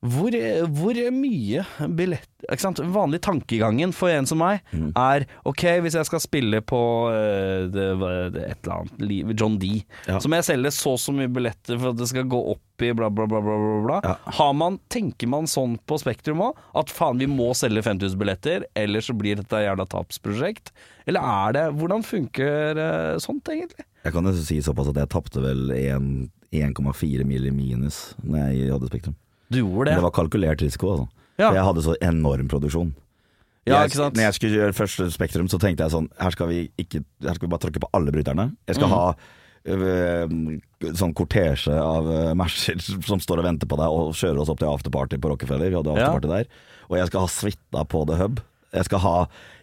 [0.05, 0.36] hvor,
[0.77, 1.63] hvor mye
[1.97, 2.79] billett ikke sant?
[2.93, 4.91] Vanlig tankegangen for en som meg Mm.
[4.95, 6.79] er ok, hvis jeg skal spille på
[7.10, 7.88] uh, det,
[8.36, 10.19] det, et eller annet John D, Ja.
[10.21, 12.86] så må jeg selge så og så mye billetter for at det skal gå opp
[12.86, 13.41] i bla, bla, bla.
[13.41, 13.97] bla, bla, bla.
[14.05, 14.15] Ja.
[14.38, 16.62] Har man, tenker man sånn på Spektrum òg?
[16.77, 20.71] At faen, vi må selge 5000 billetter, ellers så blir dette et jævla tapsprosjekt?
[21.10, 23.88] Eller er det Hvordan funker uh, sånt, egentlig?
[24.05, 28.71] Jeg kan jo si såpass at jeg tapte vel 1,4 mil i minus når jeg
[28.75, 29.17] hadde Spektrum.
[29.49, 31.07] Du gjorde Men det var kalkulert risiko, altså.
[31.38, 31.51] Ja.
[31.53, 32.93] Jeg hadde så enorm produksjon.
[33.67, 33.95] Ja, jeg?
[33.99, 37.36] Når jeg skulle gjøre første Spektrum, så tenkte jeg sånn Her skal vi, ikke, her
[37.36, 38.45] skal vi bare tråkke på alle bryterne.
[38.67, 38.79] Jeg Mm.
[38.79, 39.15] skal ha
[39.67, 42.79] øh, sånn kortesje av uh, Mercer
[43.10, 45.69] som står og venter på deg og kjører oss opp til afterparty på Rockefeller.
[45.69, 46.13] Vi hadde Ja.
[46.19, 46.47] der.
[46.89, 48.39] Og jeg skal ha suita på The Hub.
[48.73, 49.15] Jeg skal ha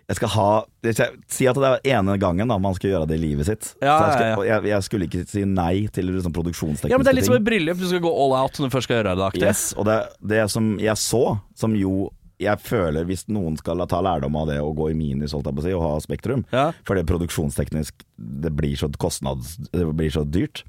[0.04, 0.48] jeg skal ha
[0.84, 3.70] jeg Si at det er ene gangen da man skal gjøre det i livet sitt.
[3.80, 6.92] Ja, jeg, skal, Jeg, jeg skulle ikke si nei til liksom, produksjonstekniske ting.
[6.92, 7.80] Ja, men det er litt som et bryllup.
[7.80, 9.30] Du skal gå all out når du først skal gjøre det.
[9.40, 11.24] Yes, og det, det som jeg så,
[11.56, 12.10] som jo
[12.42, 15.56] jeg føler hvis noen skal ta lærdom av det å gå i minus holdt jeg
[15.56, 16.64] på å si, og ha Spektrum, Ja.
[16.84, 19.56] for det produksjonsteknisk det blir så kostnads...
[19.70, 20.64] Det blir så dyrt,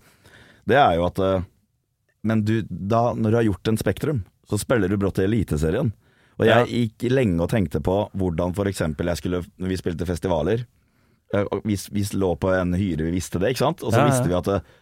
[0.70, 1.44] det er jo at eh,
[2.26, 5.92] Men du, da, når du har gjort en Spektrum, så spiller du brått i Eliteserien.
[6.36, 8.82] Og jeg gikk lenge og tenkte på hvordan f.eks.
[8.84, 10.66] jeg skulle Når vi spilte festivaler
[11.34, 13.86] eh, vi, vi lå på en hyre, vi visste det, ikke sant?
[13.86, 14.74] Og så visste vi at eh,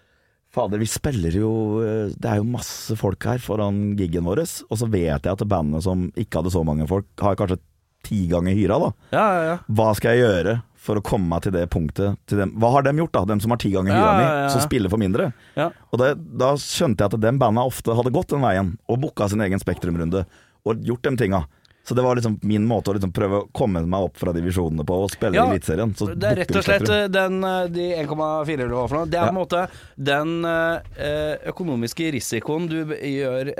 [0.53, 4.43] Fader, vi spiller jo eh, Det er jo masse folk her foran giggen vår.
[4.69, 7.61] Og så vet jeg at bandet som ikke hadde så mange folk, har kanskje
[8.03, 8.91] ti ganger hyra, da.
[9.15, 9.57] Ja, ja, ja.
[9.71, 12.51] Hva skal jeg gjøre for å komme meg til det punktet til dem?
[12.59, 13.23] Hva har dem gjort, da?
[13.31, 15.29] Dem som har ti ganger hyra mi, som spiller for mindre.
[15.55, 15.69] Ja.
[15.93, 16.09] Og det,
[16.41, 19.61] da skjønte jeg at den banda ofte hadde gått den veien, og booka sin egen
[19.63, 20.25] Spektrum-runde,
[20.65, 21.43] og gjort de tinga.
[21.83, 24.85] Så det var liksom min måte å liksom prøve å komme meg opp fra divisjonene
[24.87, 25.91] på, og spille Ja, i Eliteserien.
[26.15, 29.09] Det er rett og slett eh, den, eh, de 1,4 eller hva for noe.
[29.11, 29.63] Det er på en måte
[29.99, 33.51] den eh, økonomiske risikoen du gjør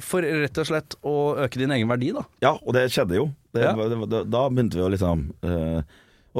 [0.00, 2.24] for rett og slett å øke din egen verdi, da.
[2.40, 3.28] Ja, og det skjedde jo.
[3.52, 3.74] Det, Ja.
[3.76, 5.26] det, da- begynte vi å liksom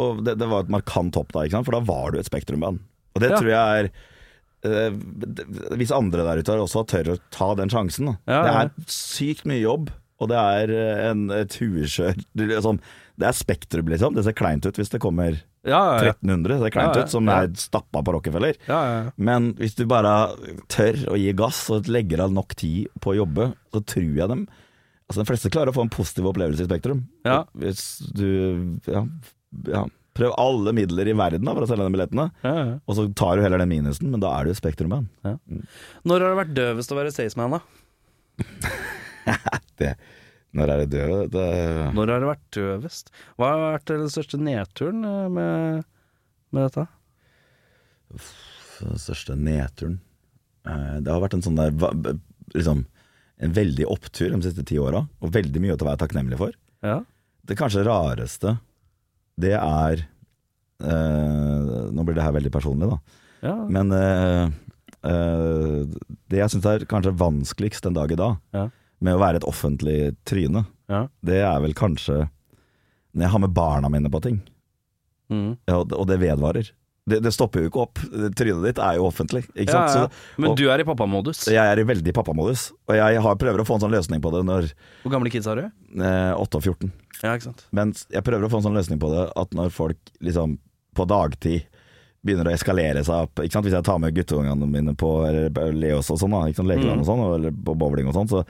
[0.01, 2.79] Og det, det var et markant hopp da, for da var du et Spektrum-band.
[3.15, 3.37] Og det Ja.
[3.37, 3.91] tror jeg er
[4.63, 8.17] Hvis andre der ute også tør å ta den sjansen da.
[8.29, 12.81] Ja, Det er sykt mye jobb, og det er eh, en, et hueskjør det sånn,
[13.21, 14.15] Det er Spektrum, liksom.
[14.17, 16.13] Det ser kleint ut hvis det kommer Ja, ja, ja.
[16.15, 16.55] 1300.
[16.57, 17.05] Det ser kleint Ja, ja.
[17.05, 17.39] ut, som Ja.
[17.43, 18.57] er stappa på Rockefeller.
[18.69, 19.11] ja, ja, ja.
[19.17, 20.15] Men hvis du bare
[20.73, 24.29] tør å gi gass og legger av nok tid på å jobbe, så tror jeg
[24.29, 24.47] dem
[25.11, 27.01] Altså De fleste klarer å få en positiv opplevelse i Spektrum.
[27.27, 27.41] Ja.
[27.59, 29.01] Hvis du ja,
[29.67, 29.81] ja,
[30.21, 32.75] Prøv alle midler i verden da for å selge de billettene, ja, ja.
[32.85, 35.09] og så tar du heller den minusen, men da er du Spektrum-band.
[36.05, 37.63] Når har det vært døvest å være Staysman, da?
[39.81, 39.95] Det-
[40.53, 41.11] Når er det døv?
[41.31, 41.43] Det,
[41.95, 43.11] Når har det vært døvest?
[43.39, 45.85] Hva har vært den største nedturen eh, med,
[46.53, 46.87] med dette?
[48.11, 50.01] den største nedturen
[50.69, 51.71] Eh, Det har vært en sånn der
[52.53, 52.83] Liksom
[53.41, 56.53] En veldig opptur de siste ti åra, og veldig mye å være takknemlig for.
[56.85, 56.99] Ja.
[57.49, 58.59] Det kanskje rareste,
[59.39, 60.03] det er
[60.81, 62.99] eh, Nå blir det her veldig personlig, da.
[63.45, 63.55] ja.
[63.71, 64.45] Men eh,
[65.11, 65.85] eh,
[66.31, 68.69] det jeg syns er kanskje vanskeligst den dag i dag, Ja.
[69.01, 71.07] med å være et offentlig tryne, ja.
[71.25, 72.29] det er vel kanskje
[73.15, 74.41] når jeg har med barna mine på ting,
[75.31, 75.57] Mm.
[75.71, 76.73] og det vedvarer.
[77.09, 77.99] Det, det stopper jo ikke opp.
[78.37, 80.13] Trynet ditt er jo offentlig, ikke Ja, sant.
[80.13, 81.47] Så, Men og- du er i pappamodus.
[81.49, 84.31] jeg er i veldig pappamodus, og jeg har, prøver å få en sånn løsning på
[84.31, 85.63] det når Hvor gamle kids har du?
[86.03, 86.93] eh, 8 og 14.
[87.23, 87.65] Ja, ikke sant.
[87.73, 90.59] Men jeg prøver å få en sånn løsning på det at når folk liksom
[90.95, 91.65] på dagtid
[92.25, 93.65] begynner å eskalere seg opp ikke sant?
[93.67, 95.11] Hvis jeg tar med guttungene mine på
[95.73, 96.69] Leos og sånn, da, ikke sant?
[96.69, 98.45] lekeland og sånn, eller på bowling og sånn, så,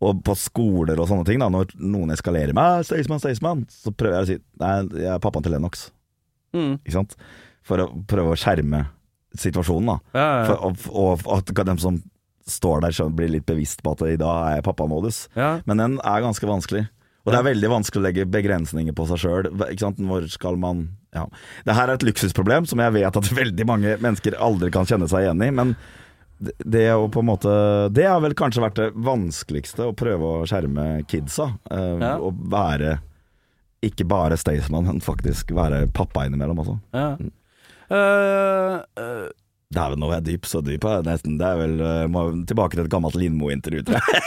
[0.00, 4.14] og på skoler og sånne ting, da, når noen eskalerer meg, Staysman, Staysman, så prøver
[4.14, 5.90] jeg å si nei, jeg er pappaen til Lennox,
[6.54, 6.78] Mm.
[6.80, 7.16] ikke sant?
[7.68, 8.86] For å prøve å skjerme
[9.38, 9.98] situasjonen, da.
[10.16, 10.70] Ja, ja, ja.
[10.78, 12.00] For, og, og at dem som
[12.48, 15.26] står der, blir litt bevisst på at i dag er jeg pappamodus.
[15.36, 15.58] ja.
[15.68, 16.86] Men den er ganske vanskelig.
[17.28, 19.48] Og det er veldig vanskelig å legge begrensninger på seg sjøl.
[19.52, 21.26] Hvor skal man ja.
[21.64, 25.08] Det her er et luksusproblem som jeg vet at veldig mange mennesker aldri kan kjenne
[25.10, 25.50] seg igjen i.
[25.52, 25.74] Men
[26.38, 27.52] det, er på en måte
[27.90, 31.50] Det har vel kanskje vært det vanskeligste, å prøve å skjerme kidsa.
[31.68, 32.14] Uh, Ja.
[32.22, 32.98] Og være
[33.84, 36.78] ikke bare Staysman, men faktisk være pappa innimellom også.
[36.96, 37.10] ja.
[37.88, 39.28] Eh, eh,
[39.68, 41.34] Dæven, nå er jeg dyp, så dyp er jeg nesten.
[41.40, 44.22] Det er vel eh, må, tilbake til et gammelt Lindmo-intervju, tror jeg.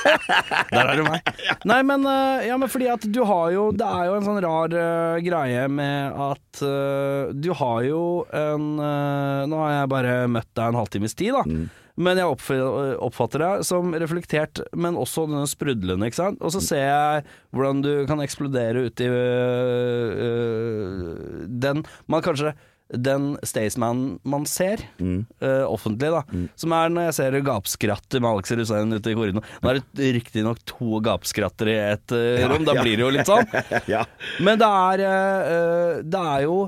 [0.70, 1.26] Der er du meg.
[1.68, 4.40] Nei, men, eh, ja, men fordi at du har jo Det er jo en sånn
[4.44, 8.00] rar uh, greie med at uh, du har jo
[8.32, 11.68] en uh, Nå har jeg bare møtt deg en halvtimes tid, da.
[12.00, 16.40] Men jeg oppfatter deg som reflektert, men også denne sprudlende, ikke sant.
[16.40, 22.54] Og så ser jeg hvordan du kan eksplodere ut i øh, øh, den Man kanskje
[22.92, 26.22] den Staysman man ser, øh, offentlig, da.
[26.58, 29.46] Som er når jeg ser gapskratter med Alex Rusein ute i korridoren.
[29.62, 32.84] Nå er det riktignok to gapskratter i et uh, rom, da ja.
[32.84, 33.46] blir det jo litt sånn.
[33.94, 34.04] ja.
[34.42, 36.58] Men det er, øh, det er jo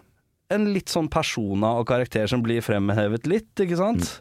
[0.53, 4.19] en litt sånn persona og karakter som blir fremhevet litt, ikke sant?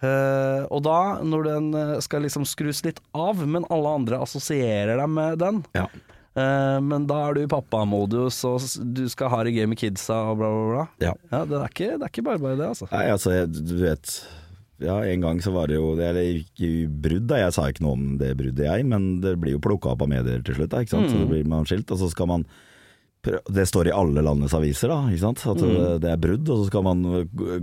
[0.00, 1.66] Eh, og da, når den
[2.04, 5.90] skal liksom skrus litt av, men alle andre assosierer deg med den, Ja.
[6.38, 8.64] Eh, men da er du i pappamodus, og
[8.96, 10.84] du skal ha det gøy med kidsa og bla, bla, bla.
[11.10, 11.14] Ja.
[11.44, 12.90] det, er ikke, det er ikke bare bare det, altså.
[12.92, 14.18] Nei, altså, jeg, du vet
[14.78, 17.40] ja, en gang så var det jo Eller ikke brudd, da.
[17.42, 20.10] Jeg sa ikke noe om det bruddet, jeg, men det blir jo plukka opp av
[20.12, 21.10] medier til slutt, da, ikke sant.
[21.10, 22.46] Så det blir man skilt, og så skal man
[23.22, 25.42] det står i alle landets aviser, da, ikke sant?
[25.50, 27.02] at det- det er brudd, og så skal man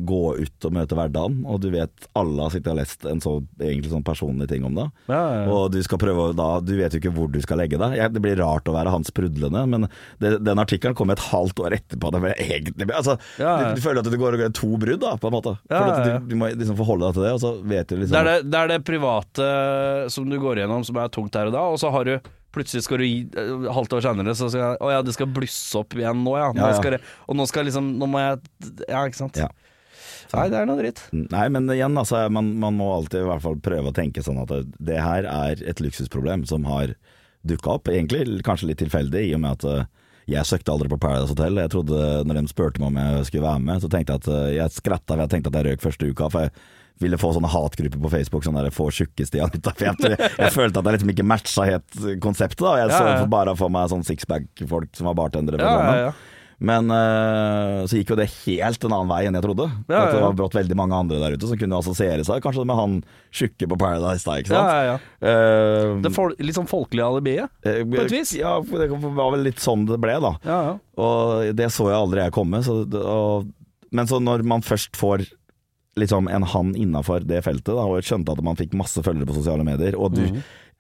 [0.05, 1.45] gå ut og møte hverdagen.
[1.47, 4.75] Og du vet alle har sittet og lest en så egentlig sånn personlig ting om
[4.75, 4.85] det.
[5.07, 5.51] Ja, ja, ja.
[5.55, 7.95] Og du skal prøve da Du vet jo ikke hvor du skal legge deg.
[8.13, 9.87] Det blir rart å være han sprudlende, men
[10.19, 12.11] det, den artikkelen kom et halvt år etterpå.
[12.11, 13.17] Det ble egentlig altså.
[13.37, 15.57] Du, du føler at du går to brudd, da, på en måte.
[16.19, 18.29] Du, du må liksom forholde deg til det, og så vet du liksom Det er
[18.43, 21.63] det, det er det private som du går gjennom som er tungt her og da,
[21.71, 22.15] og så har du
[22.55, 25.81] Plutselig skal du eh, halvt år senere, så skal jeg, Å ja, det skal blusse
[25.81, 26.49] opp igjen nå, ja.
[26.55, 26.71] Nå.
[26.79, 28.39] Skal og nå skal liksom Nå må jeg
[28.87, 29.39] Ja, ikke sant.
[29.41, 29.51] Ja.
[30.35, 31.03] Nei, det er noe dritt.
[31.13, 34.41] Nei, men igjen, altså, man, man må alltid i hvert fall prøve å tenke sånn
[34.41, 36.95] at det, det her er et luksusproblem som har
[37.47, 37.91] dukka opp.
[37.93, 39.85] Egentlig kanskje litt tilfeldig, i og med at eh,
[40.33, 41.61] jeg søkte aldri på Paradise Hotel.
[41.61, 44.31] Jeg trodde, når de spurte meg om jeg skulle være med, så tenkte jeg at
[44.33, 46.31] eh, jeg skratta for jeg tenkte at jeg røk første uka.
[46.33, 46.55] For jeg
[47.03, 50.79] ville få sånne hatgrupper på Facebook, sånn der få tjukke-Stian ut jeg, jeg, jeg følte
[50.79, 52.63] at jeg liksom ikke matcha helt konseptet.
[52.63, 53.25] da Jeg Ja, så ja.
[53.31, 55.60] bare for meg sånn sixpack-folk som var bartendere.
[55.60, 56.15] Ja, ja, ja.
[56.63, 59.65] Men uh, så gikk jo det helt en annen vei enn jeg trodde.
[59.91, 62.63] Ja, At det var brått veldig mange andre der ute som kunne assosiere seg kanskje
[62.67, 62.93] med han
[63.36, 64.71] tjukke på Paradise da, ikke sant?
[64.71, 64.95] ja, ja.
[65.19, 67.51] Eh, Det for, litt sånn folkelige alibiet.
[67.67, 68.31] uh, på et vis.
[68.39, 70.36] Ja, det var vel litt sånn det ble, da.
[70.47, 70.75] Ja, ja.
[71.03, 72.63] Og det så jeg aldri jeg komme.
[72.63, 73.51] Så, og,
[73.91, 75.27] men så når man først får
[75.99, 79.29] liksom en hann innafor det feltet, da, og jeg skjønte at man fikk masse følgere
[79.29, 80.25] på sosiale medier, og du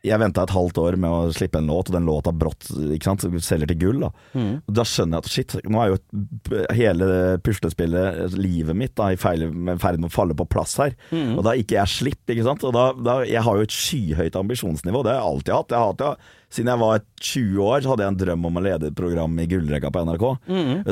[0.05, 3.07] Jeg venta et halvt år med å slippe en låt, og den låta brått ikke
[3.07, 4.03] sant, selger til gull.
[4.03, 4.11] Da.
[4.37, 4.51] Mm.
[4.69, 7.07] da skjønner jeg at shit, nå er jo hele
[7.41, 10.93] puslespillet, livet mitt, da, i ferd med å falle på plass her.
[11.39, 12.67] Og da ikke jeg slipp, ikke sant.
[12.69, 15.73] Og da, da, jeg har jo et skyhøyt ambisjonsnivå, det har jeg alltid hatt.
[15.73, 16.31] Jeg har alltid.
[16.55, 19.41] Siden jeg var 20 år, så hadde jeg en drøm om å lede et program
[19.41, 20.29] i gullrekka på NRK.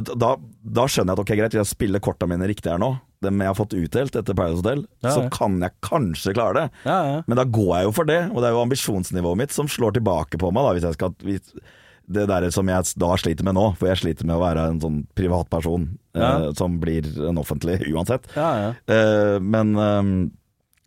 [0.10, 0.36] Da,
[0.82, 2.96] da skjønner jeg at ok, greit, jeg spiller korta mine riktig her nå.
[3.24, 6.66] Dem jeg har fått utdelt etter Paradise Hotel, Ja, så kan jeg kanskje klare det.
[6.86, 7.22] Ja, ja.
[7.28, 9.96] Men da går jeg jo for det, og det er jo ambisjonsnivået mitt som slår
[9.98, 10.68] tilbake på meg.
[10.68, 11.54] Da, hvis jeg skal hvis,
[12.14, 14.80] Det der som jeg da sliter med nå, for jeg sliter med å være en
[14.84, 16.32] sånn privatperson Ja.
[16.44, 18.28] eh, som blir en offentlig uansett.
[18.36, 18.72] Ja, ja.
[18.92, 20.04] Eh, men eh,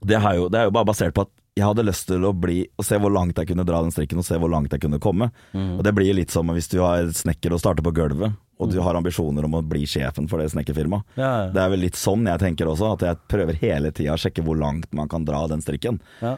[0.07, 2.35] det, er jo, det er jo bare basert på at jeg hadde lyst til å
[2.37, 4.83] bli og se hvor langt jeg kunne dra den strikken, og se hvor langt jeg
[4.83, 5.31] kunne komme.
[5.57, 8.77] Og Det blir litt som hvis du har snekker og starter på gulvet, og du
[8.85, 11.07] har ambisjoner om å bli sjefen for det snekkerfirmaet.
[11.17, 11.47] Ja, ja.
[11.53, 14.45] Det er vel litt sånn jeg tenker også, at jeg prøver hele tida å sjekke
[14.45, 16.01] hvor langt man kan dra den strikken.
[16.21, 16.37] Ja.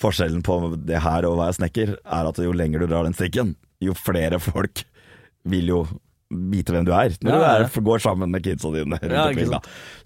[0.00, 3.18] Forskjellen på det her og å være snekker, er at jo lenger du drar den
[3.18, 4.84] strikken, jo flere folk
[5.50, 5.82] vil jo
[6.30, 9.50] vite hvem du er, når Ja, du er, går sammen med kidsa dine Ja, omkring.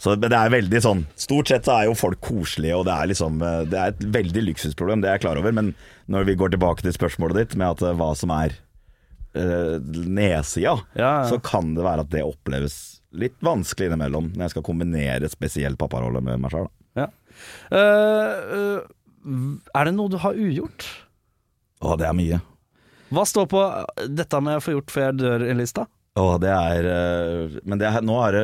[0.00, 2.94] Så, men det er veldig sånn Stort sett så er jo folk koselige, og det
[2.96, 5.74] er liksom eh, Det er et veldig luksusproblem, det er jeg klar over, men
[6.08, 8.56] når vi går tilbake til spørsmålet ditt med at eh, hva som er
[9.36, 9.76] øh,
[10.08, 11.12] nedsida, Ja, ja.
[11.28, 12.78] så kan det være at det oppleves
[13.14, 16.66] litt vanskelig innimellom når jeg skal kombinere spesielt papparolle med meg sjøl.
[16.98, 17.10] Ja.
[17.68, 18.80] Eh, eh,
[19.76, 20.88] er det noe du har ugjort?
[21.84, 22.40] Å, det er mye.
[23.14, 23.60] Hva står på
[24.16, 25.84] dette må jeg få gjort før jeg dør-lista?
[26.14, 28.42] Å, det er eh, Men det er, nå er det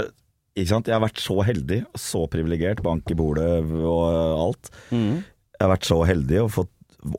[0.59, 3.47] Ikke sant, jeg har vært så heldig, så privilegert, bank i bordet
[3.87, 4.03] og
[4.49, 4.71] alt.
[4.91, 6.73] Jeg har vært så heldig og fått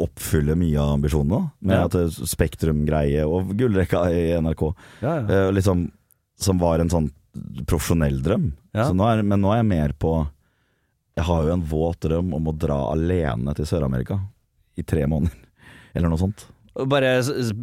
[0.03, 2.03] oppfylle mye av ambisjonene, med Ja.
[2.29, 4.61] Spektrum-greie og gullrekka i NRK,
[5.01, 5.23] Ja, ja.
[5.25, 5.87] eh, liksom,
[6.37, 7.07] som var en sånn
[7.65, 8.51] profesjonell drøm.
[8.75, 10.11] Så nå er, men nå er jeg mer på
[11.17, 14.19] Jeg har jo en våt drøm om å dra alene til Sør-Amerika
[14.77, 15.33] i tre måneder,
[15.95, 16.45] eller noe sånt.
[16.87, 17.17] Bare,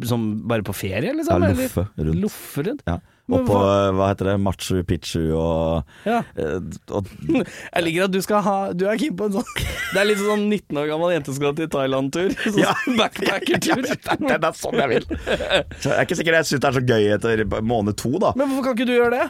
[0.05, 1.41] som, bare på ferie, liksom?
[1.41, 2.19] Ja, loffe rundt.
[2.21, 2.83] Loffe rundt?
[2.85, 2.99] Ja.
[3.29, 3.57] Og på,
[3.93, 6.23] hva- heter det, Machu Picchu og, Ja.
[6.37, 6.55] eh,
[6.97, 9.51] og Jeg liker at du skal ha Du er keen på en sånn
[9.93, 12.33] Det er litt sånn 19 år gammel jente som skal til Thailand-tur.
[12.45, 12.73] Sånn Ja.
[12.97, 13.83] Backpacker-tur.
[13.85, 15.05] er, det er sånn jeg vil.
[15.09, 18.33] Så jeg er ikke sikker jeg syns det er så gøy etter måned to, da.
[18.37, 19.27] Men hvorfor kan ikke du gjøre det?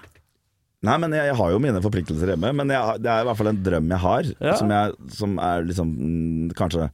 [0.88, 2.52] Nei, men jeg, jeg har jo mine forpliktelser hjemme.
[2.56, 4.54] Men jeg, det er i hvert fall en drøm jeg har, Ja.
[4.60, 6.88] som, jeg, som er liksom mm, kanskje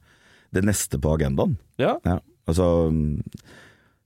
[0.58, 1.54] det neste på agendaen.
[1.82, 1.98] Ja.
[2.06, 2.18] Ja,
[2.48, 2.68] altså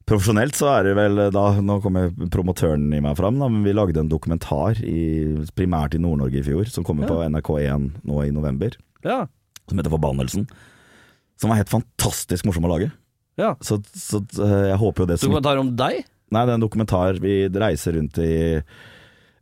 [0.10, 3.76] Profesjonelt så er det vel da Nå kommer promotøren i meg fram, da, men vi
[3.78, 8.32] lagde en dokumentar i, primært i Nord-Norge i fjor, som kommer på NRK1 nå i
[8.34, 8.74] november,
[9.06, 9.28] Ja.
[9.70, 10.48] som heter Forbannelsen.
[11.40, 12.90] Som var helt fantastisk morsom å lage.
[13.38, 13.54] ja.
[13.62, 16.02] Så, så eh, jeg håper jo det som Dokumentar om deg?
[16.34, 17.22] Nei, det er en dokumentar.
[17.22, 18.34] Vi reiser rundt i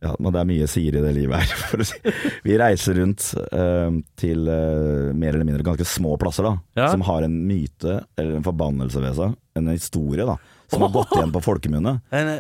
[0.04, 1.98] Ja, men det er mye sier i det livet her, si.
[2.46, 3.90] Vi reiser rundt uh,
[4.22, 6.52] til uh, mer eller mindre ganske små plasser, da.
[6.78, 6.92] Ja.
[6.94, 9.34] Som har en myte, eller en forbannelse ved seg.
[9.58, 10.36] En historie, da.
[10.70, 11.96] Som har gått igjen på folkemunne.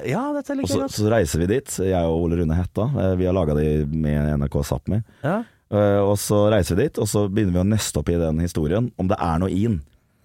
[0.05, 0.97] Ja, dette liker så, jeg godt.
[0.99, 2.89] så reiser vi dit, jeg og Ole Rune Hetta.
[2.93, 5.01] eh, Vi har laga det med NRK Sápmi.
[5.25, 5.39] Ja.
[5.73, 8.37] Uh, Og så reiser vi dit, og så begynner vi å nøste opp i den
[8.45, 9.79] historien, om det er noe in.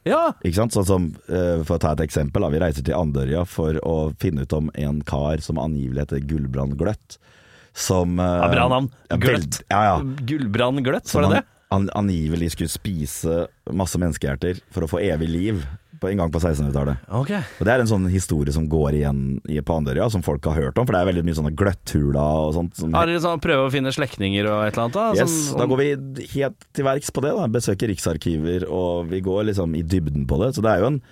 [0.08, 0.32] Ja.
[0.42, 0.74] Ikke sant?
[0.74, 2.48] Sånn som, eh, For å ta et eksempel, da.
[2.50, 6.76] vi reiser til Andørja for å finne ut om en kar som angivelig heter Gullbrand
[6.80, 7.18] Gløtt.
[7.72, 8.90] Som eh, Ja, bra navn.
[9.22, 9.62] Gløtt.
[9.70, 9.96] Ja, ja.
[10.02, 11.44] Gullbrand Gløtt, var det det?
[11.72, 15.62] an angivelig skulle spise masse menneskehjerter for å få evig liv
[16.02, 17.04] på en gang på 1600-tallet.
[17.14, 17.30] Ok.
[17.60, 20.58] Og Det er en sånn historie som går igjen i på Andørja, som folk har
[20.58, 20.88] hørt om.
[20.88, 22.76] For det er veldig mye sånne gløtthuler og sånt.
[22.82, 24.98] Som, Har det sånn prøve å finne slektninger og et eller annet?
[24.98, 25.08] da?
[25.22, 27.32] yes, Sånn- da går vi helt til verks på det.
[27.38, 30.54] da Besøker riksarkiver, og vi går liksom i dybden på det.
[30.56, 31.02] Så det er jo en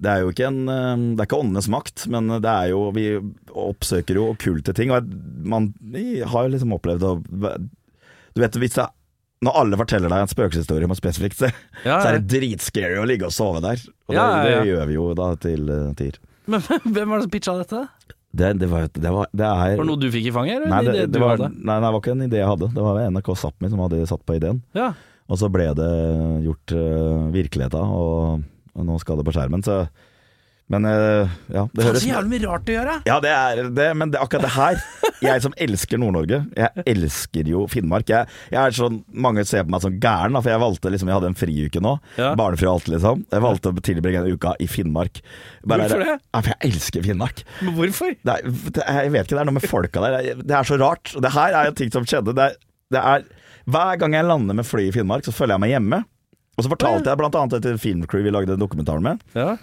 [0.00, 2.86] det er jo ikke en eh, Det er ikke åndenes makt, men det er jo
[2.96, 3.04] Vi
[3.52, 4.90] oppsøker jo okkulte ting.
[4.96, 5.04] Og
[5.44, 5.74] man
[6.24, 7.14] har jo liksom opplevd å
[8.32, 8.86] Du vet hvis det
[9.44, 12.98] når alle forteller deg en spøkelseshistorie om et spesifikt sted, Ja, så er det dritscary
[13.00, 13.80] å ligge og sove der.
[14.10, 14.58] Og Ja, ja, det, ja.
[14.60, 16.20] det gjør vi jo da til uh, tider.
[16.50, 16.64] Men
[16.94, 17.84] hvem var det som pitcha dette?
[18.30, 20.60] Det, det, var, det, var, det er Var noe du fikk i fanget?
[20.60, 22.68] Eller Nei, det, var, nei, det var ikke en idé jeg hadde.
[22.76, 24.60] Det var NRK Sápmi som hadde satt på ideen.
[24.76, 24.92] Ja.
[25.30, 25.90] Og så ble det
[26.44, 29.64] gjort uh, virkelighet av, og, og nå skal det på skjermen.
[29.66, 29.82] Så
[30.70, 32.96] Men uh, ja, det høres så jævlig mye rart å gjøre!
[33.08, 34.78] Ja, det er det, men det, akkurat det her
[35.24, 38.08] Jeg som elsker Nord-Norge, jeg elsker jo Finnmark.
[38.12, 41.18] Jeg, jeg er sånn, Mange ser på meg som gæren, for jeg valgte liksom Jeg
[41.18, 41.96] hadde en friuke nå.
[42.20, 42.32] Ja.
[42.38, 43.26] Barnefri og alt, liksom.
[43.34, 45.20] Jeg valgte å tilbringe en uke i Finnmark.
[45.66, 46.16] Hvorfor det?
[46.16, 47.44] Ja, for jeg elsker Finnmark.
[47.60, 48.16] Men hvorfor?
[48.16, 48.50] Det er,
[49.02, 50.34] jeg vet ikke, det er noe med folka der.
[50.40, 51.12] Det er så rart.
[51.18, 52.36] Og det her er jo ting som skjedde.
[52.38, 52.52] Det
[52.90, 53.26] det er,
[53.70, 56.00] hver gang jeg lander med fly i Finnmark, så føler jeg meg hjemme.
[56.58, 59.20] Og så fortalte jeg blant annet etter filmcrew vi lagde dokumentaren med.
[59.38, 59.54] Ja.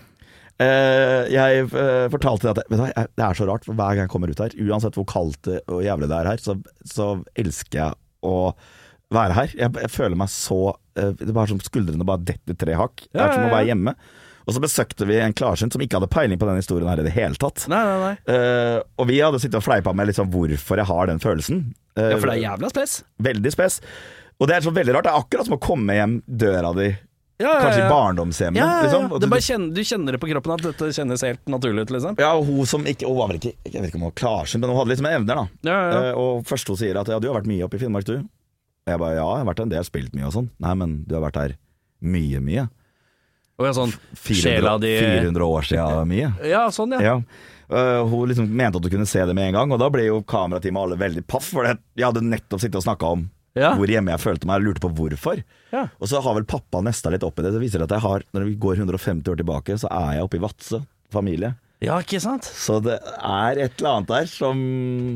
[0.58, 4.08] Eh, jeg eh, fortalte at vet du jeg, det er så rart, for hver gang
[4.08, 7.82] jeg kommer ut her, uansett hvor kaldt og jævlig det er her, så, så elsker
[7.84, 8.38] jeg å
[9.14, 9.54] være her.
[9.56, 10.62] Jeg, jeg føler meg så
[10.98, 13.06] eh, Det er bare som skuldrene bare detter tre hakk.
[13.12, 13.94] Det er som å være hjemme.
[14.48, 17.04] Og så besøkte vi en klarsynt som ikke hadde peiling på den historien her i
[17.04, 17.66] det hele tatt.
[17.68, 18.14] Nei, nei, nei.
[18.32, 21.66] Uh, og vi hadde sittet og fleipa med liksom hvorfor jeg har den følelsen.
[22.00, 22.94] Uh, Ja, for det er jævla spes.
[23.28, 23.82] Veldig spes.
[24.40, 25.10] Og det er så veldig rart.
[25.10, 26.88] Det er akkurat som å komme hjem døra di,
[27.38, 28.84] Ja, ja, kanskje i barndomshjemmet.
[28.84, 29.20] Liksom.
[29.22, 32.16] Du- kjenner, du kjenner det på kroppen at dette kjennes helt naturlig ut, liksom?
[32.18, 34.18] Ja, og hun som ikke Hun var vel ikke Jeg vet ikke om hun var
[34.18, 35.44] klarsynt, men hun hadde liksom evner, da.
[35.70, 36.00] Ja, ja, ja.
[36.10, 38.26] Eh, og først hun sier at ja, du har vært mye oppe i Finnmark, du.
[38.88, 40.50] Jeg bare ja, jeg har vært en del, spilt mye og sånn.
[40.64, 41.56] Nei, men du har vært her
[42.02, 42.66] mye, mye.
[43.58, 46.34] Og ja, sånn 400, sjela di 400 år siden mye.
[46.56, 47.02] Ja, sånn, ja.
[47.02, 47.16] Ja.
[47.68, 50.06] Uh, hun liksom mente at du kunne se det med en gang, og da ble
[50.08, 51.52] jo kamerateamet alle veldig paff.
[51.54, 53.28] For det, jeg hadde nettopp sittet og snakka om
[53.58, 53.74] Ja.
[53.76, 55.44] hvor hjemme jeg følte meg, og lurte på hvorfor.
[55.74, 55.88] Ja.
[56.00, 57.52] Og så har vel pappa nesta litt opp i det.
[57.58, 60.38] Det viser at jeg har, når vi går 150 år tilbake, så er jeg oppe
[60.40, 60.82] i Vadsø,
[61.14, 61.56] familie.
[61.84, 62.48] Ja, ikke sant?
[62.48, 64.58] Så det er et eller annet der som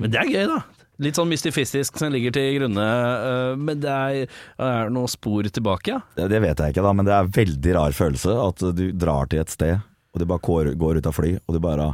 [0.04, 0.60] Men det er gøy, da.
[1.02, 4.28] Litt sånn mystifistisk som ligger til grunne, øh, men det er,
[4.62, 6.28] er det noen spor tilbake, ja?
[6.30, 9.26] Det vet jeg ikke, da, men det er en veldig rar følelse at du drar
[9.32, 9.80] til et sted,
[10.14, 11.88] og du bare går, går ut av fly, og du bare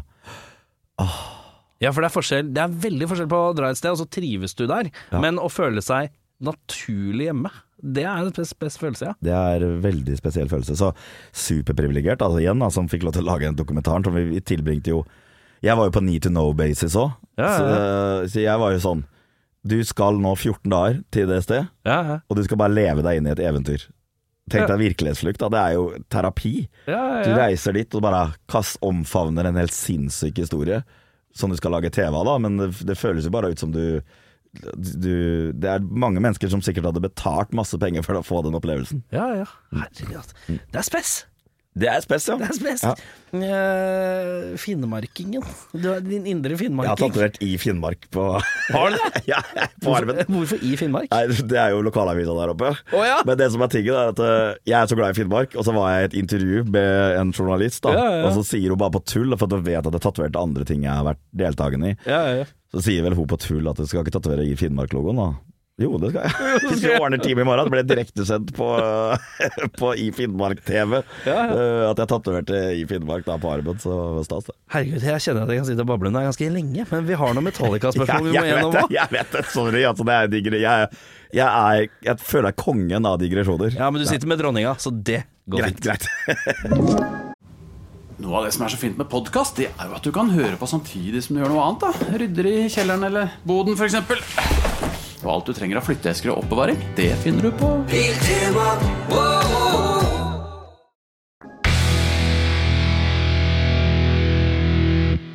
[1.80, 4.00] Ja, for det er forskjell Det er veldig forskjell på å dra et sted, og
[4.02, 5.20] så trives du der, Ja.
[5.24, 6.10] men å føle seg
[6.44, 9.14] naturlig hjemme, det er en spes, spes følelse, ja.
[9.22, 10.76] Det er en veldig spesiell følelse.
[10.80, 10.92] Så
[11.38, 14.06] superprivilegert, altså igjen, da, som fikk lov til å lage den dokumentaren.
[14.08, 15.04] Som vi, tilbringte jo
[15.66, 18.82] Jeg var jo på need to know-basis òg, Ja, så, ja, så jeg var jo
[18.84, 19.04] sånn
[19.68, 22.18] Du skal nå 14 dager til det sted, Ja, ja.
[22.30, 23.88] og du skal bare leve deg inn i et eventyr.
[24.48, 25.50] Tenk deg virkelighetsflukt, da.
[25.52, 26.54] Det er jo terapi.
[26.88, 30.84] ja, Du reiser dit og bare kast, omfavner en helt sinnssyk historie
[31.36, 33.70] som du skal lage TV av, da, men det, det føles jo bare ut som
[33.76, 34.00] du,
[34.76, 38.58] du Det er mange mennesker som sikkert hadde betalt masse penger for å få den
[38.58, 39.04] opplevelsen.
[39.14, 39.48] ja, ja.
[39.76, 40.34] Herregud.
[40.48, 41.20] Det er spes.
[41.78, 42.38] Det er spes, ja.
[42.42, 42.84] Det er spes.
[42.86, 42.94] Ja.
[43.28, 45.44] Uh, Finnmarkingen.
[45.76, 47.12] Du er din indre Jeg har finnmarking.
[47.12, 49.22] tatovert i Finnmark på Har du det?
[49.34, 49.42] ja,
[49.84, 50.22] på armen.
[50.32, 51.12] Hvorfor i Finnmark?
[51.12, 52.72] Nei, det er jo lokalavisa der oppe.
[52.96, 53.20] Oh, ja.
[53.28, 55.68] Men det som er tingen er at uh, jeg er så glad i Finnmark, og
[55.68, 58.82] så var jeg i et intervju med en journalist, da, Ja, og så sier hun
[58.82, 61.94] bare på tull, for hun vet at jeg tatoverte andre ting jeg har vært deltakende
[61.94, 62.00] i.
[62.08, 62.48] Ja, ja.
[62.74, 65.30] Så sier vel hun på tull at du skal ikke tatovere i Finnmark-logoen, da.
[65.78, 66.54] Jo, det skal jeg.
[66.72, 67.68] Hvis vi ordner time i morgen.
[67.68, 68.66] Det ble direktesendt på,
[69.80, 70.96] på I Finnmark-TV.
[71.28, 71.44] Ja, ja.
[71.54, 74.56] Eh, At jeg tatoverte I Finnmark da på armen, så var stas, det.
[74.74, 77.38] Herregud, jeg kjenner at jeg kan sitte og bable nå ganske lenge, men vi har
[77.38, 78.96] noen Metallica-spørsmål vi må gjennom òg.
[78.98, 79.84] jeg vet det, sorry.
[79.86, 80.90] Altså, det er digre, jeg,
[81.38, 83.78] jeg, er, jeg føler jeg er kongen av digresjoner.
[83.78, 85.86] Ja, men du sitter med dronninga, så det går greit, fint.
[85.86, 87.28] greit.
[88.18, 90.34] Noe av det som er så fint med podkast, det er jo at du kan
[90.34, 91.86] høre på samtidig som du gjør noe annet.
[91.86, 94.67] da Rydder i kjelleren eller boden, f.eks.
[95.28, 97.68] Og alt du trenger av flytteesker og oppbevaring, det finner du på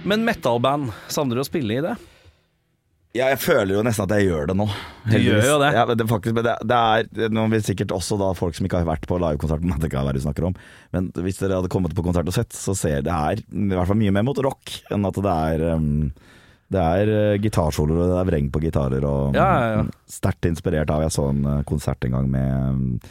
[0.08, 1.92] Men metalband, savner du å spille i det?
[3.12, 4.66] Ja, jeg føler jo nesten at jeg gjør det nå.
[5.04, 5.70] Du gjør jo det.
[5.76, 8.88] Ja, det, faktisk, det, det er noen vil sikkert også da folk som ikke har
[8.88, 10.56] vært på livekonsert men det kan være du snakker om,
[10.96, 13.92] men hvis dere hadde kommet på konsert og sett, så ser det her i hvert
[13.92, 16.08] fall mye mer mot rock enn at det er um,
[16.72, 19.84] det er uh, gitarsoloer og det er vreng på gitarer og Ja, ja, ja.
[20.10, 23.10] sterkt inspirert av Jeg så en uh, konsert en gang med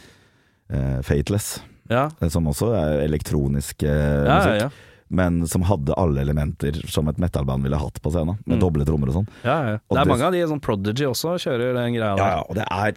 [0.72, 1.60] uh, Fateless,
[1.90, 4.72] Ja, eh, som også er elektronisk musikk.
[5.12, 8.60] Men som hadde alle elementer som et metalband ville hatt på scenen, med Mm.
[8.62, 9.26] doble trommer og sånn.
[9.44, 9.74] ja, ja.
[9.90, 12.30] Og Det er det- mange av de sånn Prodigy også kjører den greia Ja, der.
[12.30, 12.92] ja, og det er,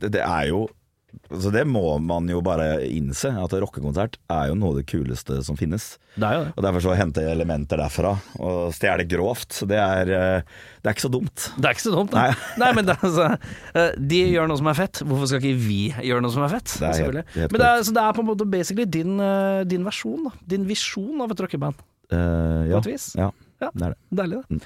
[0.00, 0.68] det, det er jo
[1.32, 5.38] Så det må man jo bare innse, at rockekonsert er jo noe av det kuleste
[5.46, 5.96] som finnes.
[6.16, 6.52] Det er jo det.
[6.56, 9.52] Og Derfor så henter jeg elementer derfra, og stjele grovt.
[9.56, 10.42] Så det er, eh,
[10.82, 11.46] det er ikke så dumt.
[11.56, 12.26] Det er ikke så dumt, da.
[12.26, 12.34] Nei.
[12.60, 13.30] Nei, men det, altså,
[13.74, 15.02] eh, de gjør noe som er fett.
[15.06, 16.76] Hvorfor skal ikke vi gjøre noe som er fett?
[16.80, 19.16] Det er helt- helt men det er, så det er på en måte basically din,
[19.20, 20.36] eh, din versjon, da.
[20.46, 21.74] Din visjon av et rockeband.
[22.12, 22.76] Uh, ja.
[22.76, 23.14] På et vis.
[23.16, 23.30] Ja,
[23.62, 23.70] Ja.
[23.72, 23.98] det er det.
[24.20, 24.60] Deilig, det.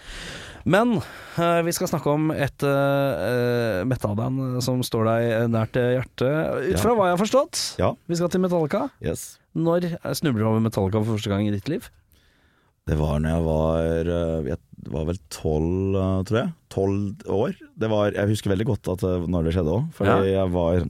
[0.67, 6.83] Men eh, vi skal snakke om et uh, metallband som står deg nært hjertet, ut
[6.83, 7.61] fra hva jeg har forstått.
[7.79, 7.93] Ja.
[8.11, 8.89] Vi skal til Metallica.
[8.99, 9.37] Yes.
[9.55, 11.87] Når snubler du over Metallica for første gang i ditt liv?
[12.87, 16.51] Det var når jeg var eh, Jeg var vel tolv, eh, tror jeg.
[16.71, 17.57] Tolv år.
[17.75, 19.89] Det var, jeg husker veldig godt at, når det skjedde òg.
[19.97, 20.85] Fordi jeg var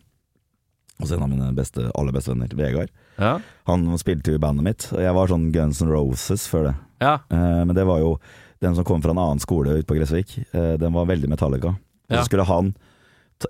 [1.01, 2.93] hos en av mine beste, aller beste venner, Vegard.
[3.21, 3.37] Ja.
[3.69, 6.75] Han spilte jo i bandet mitt, jeg var sånn Guns N' Roses før det.
[7.05, 7.15] Ja.
[7.33, 8.17] Eh, men det var jo
[8.65, 10.39] den som kom fra en annen skole ute på Gressvik.
[10.53, 11.75] Eh, den var veldig Metallica.
[12.09, 12.21] Ja.
[12.21, 12.69] så skulle han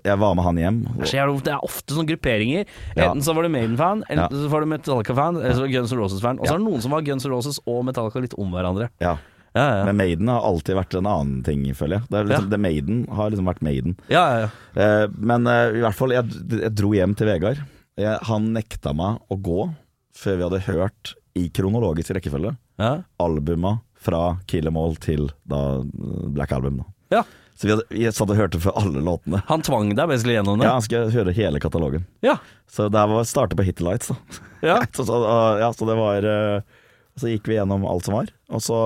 [0.03, 0.77] Jeg var med han hjem.
[0.99, 2.65] Det er Det ofte sånne grupperinger.
[2.97, 4.27] Enten så var du Maiden-fan, eller Ja.
[4.29, 6.39] så var du Metallica-fan, eller så var du Guns N' Roses-fan.
[6.39, 8.89] Og så er det noen som var Guns N' Roses og Metallica litt om hverandre.
[8.99, 9.17] Ja.
[9.55, 9.85] Ja, ja.
[9.85, 12.09] Men Maiden har alltid vært en annen ting, føler jeg.
[12.11, 13.95] Det liksom, det Maiden har liksom vært Maiden.
[14.09, 14.49] ja, ja, ja.
[14.83, 17.63] Eh, men eh, i hvert fall, jeg, jeg dro hjem til Vegard.
[17.97, 19.73] Jeg, han nekta meg å gå
[20.17, 23.03] før vi hadde hørt, i kronologisk rekkefølge, ja.
[23.21, 25.81] albuma fra Kill 'Em All til da
[26.33, 26.77] Black Album.
[26.83, 27.19] Da.
[27.19, 27.23] ja.
[27.57, 29.39] Så vi, hadde, vi satt og hørte for alle låtene.
[29.47, 30.67] Han tvang deg basically gjennom det?
[30.67, 32.03] Ja, han skulle høre hele katalogen.
[32.21, 32.35] Ja.
[32.69, 34.41] Så det var starte på Hit Lights, da.
[34.61, 34.75] Ja.
[34.93, 35.17] så, så,
[35.57, 36.59] ja, så det var eh,
[37.17, 38.29] Så gikk vi gjennom alt som var.
[38.53, 38.77] Og så,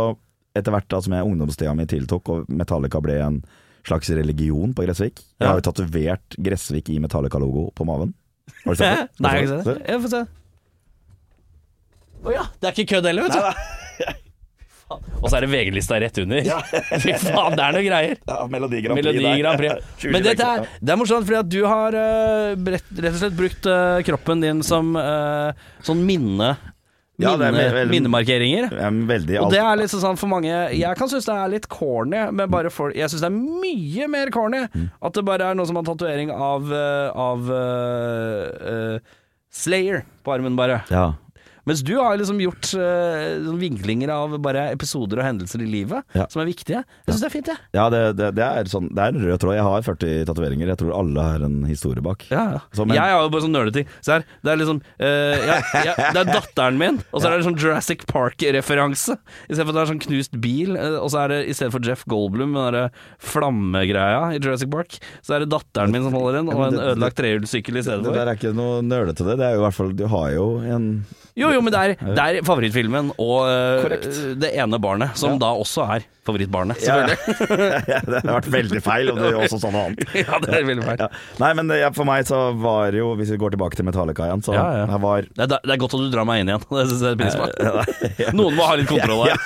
[0.56, 3.42] etter hvert da som jeg ungdomstida mi tiltok, og Metallica ble en
[3.84, 8.16] slags religion på Gressvik Jeg har jo tatovert Gressvik i Metallica-logo på maven.
[8.64, 9.10] Har du sett det?
[9.28, 9.90] Nei, jeg har ikke sett det.
[9.92, 10.24] Jeg får se.
[12.22, 13.44] Å ja, det er ikke kødd heller, vet du.
[13.44, 13.78] Faen.
[15.22, 16.42] Og så er det VG-lista rett under.
[17.04, 18.18] Fy faen, det er noe greier.
[18.28, 19.14] Ja, Melodi Grand Prix.
[19.20, 19.42] Melodi.
[19.44, 20.08] Grand Prix.
[20.16, 23.70] Men dette er, det er morsomt, fordi at du har eh, rett, og slett brukt
[23.72, 26.52] eh, kroppen din som eh, sånn minne,
[27.22, 28.70] Ja, det er veldig, veldig- minnemarkeringer.
[28.82, 31.68] Er veldig Og det er litt sånn for mange Jeg kan synes det er litt
[31.70, 34.88] corny, men bare for Jeg synes det er mye mer corny Mm.
[35.06, 39.18] at det bare er noe som har tatovering av, av uh, uh,
[39.52, 40.80] Slayer på armen, bare.
[40.90, 41.12] Ja.
[41.70, 46.04] Mens du har liksom gjort eh, sånn vinklinger av bare episoder og hendelser i livet
[46.18, 46.26] Ja.
[46.32, 46.82] som er viktige.
[47.06, 47.60] Jeg syns det er fint, jeg.
[47.78, 49.56] Ja, det, det, det er sånn Det er en rød tråd.
[49.60, 50.72] Jeg har 40 tatoveringer.
[50.74, 52.26] Jeg tror alle har en historie bak.
[52.32, 52.62] Ja, ja.
[52.74, 53.88] Så, men- jeg har jo bare sånn nerdeting.
[54.02, 57.38] Se her, det er liksom uh, jeg, jeg, Det er datteren min, og så er
[57.38, 59.18] det sånn Jurassic Park-referanse.
[59.50, 61.56] I stedet for at det er sånn knust bil, eh, og så er det i
[61.58, 62.88] stedet for Jeff Goldblum den derre
[63.22, 67.18] flammegreia i Jurassic Park, så er det datteren min som holder den, og en ødelagt
[67.20, 68.18] trehjulssykkel i stedet Det for.
[68.20, 69.38] der er ikke noe nølete det.
[69.42, 70.88] Det er jo i hvert fall Du har jo en
[71.40, 74.18] Jo, jo, men det er, det er favorittfilmen og eh, Korrekt.
[74.42, 75.38] det ene barnet, som Ja.
[75.46, 76.78] da også er favorittbarnet.
[76.86, 77.82] Ja, Selvfølgelig.
[78.12, 80.04] Det har vært veldig feil, og det er også sånn annet.
[80.22, 81.00] Ja, det er veldig feil.
[81.02, 81.08] Ja.
[81.42, 84.44] Nei, men det, for meg så var jo Hvis vi går tilbake til Metallica igjen,
[84.46, 84.84] så Ja, ja.
[84.92, 86.66] jeg var Det er, det er godt at du drar meg inn igjen.
[86.78, 88.36] Det syns jeg er pris på.
[88.38, 89.42] Noen må ha litt kontroll her.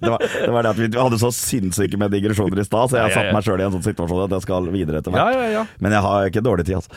[0.00, 2.98] det, var, det var det at vi hadde så sinnssyke med digresjoner i stad, så
[2.98, 3.20] jeg Ja, ja, ja.
[3.20, 5.38] satte meg sjøl i en sånn situasjon at jeg skal videre etter hvert.
[5.38, 5.64] ja, ja.
[5.78, 6.90] Men jeg har ikke dårlig tid, altså.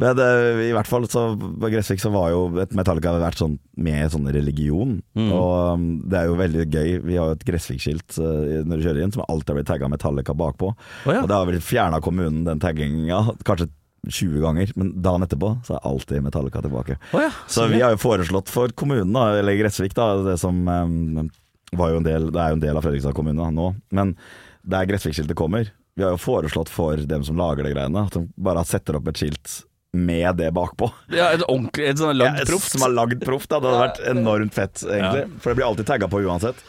[0.00, 3.56] Men eh, i hvert fall så på Gressvik så var jo et Metallica vært sånn
[3.80, 4.98] med sånn religion.
[5.18, 5.30] Mm.
[5.32, 6.94] Og um, det er jo veldig gøy.
[7.06, 9.90] Vi har jo et Gressvik-skilt uh, når du kjører inn som alltid har blitt tagga
[9.92, 10.72] Metallica bakpå.
[10.74, 11.22] Oh, ja.
[11.22, 13.70] Og det har blitt fjerna kommunen den tagginga kanskje
[14.08, 16.96] 20 ganger, men dagen etterpå så er alltid Metallica tilbake.
[17.12, 20.62] Oh, ja, Så vi har jo foreslått for kommunen, da, eller Gressvik, da, det som
[20.64, 21.28] um,
[21.76, 24.14] var jo en del, det er jo en del av Fredrikstad kommune da, nå, men
[24.64, 25.68] der Gressvik-skiltet kommer,
[25.98, 29.10] vi har jo foreslått for dem som lager de greiene, at de bare setter opp
[29.10, 29.60] et skilt
[29.92, 30.90] med det bakpå.
[31.10, 32.58] Ja, et ordentlig Et sånn lagd Ja.
[32.62, 33.48] Som er lagd proft.
[33.50, 35.26] Det hadde vært enormt fett, egentlig.
[35.40, 36.60] For det blir alltid tagga på uansett.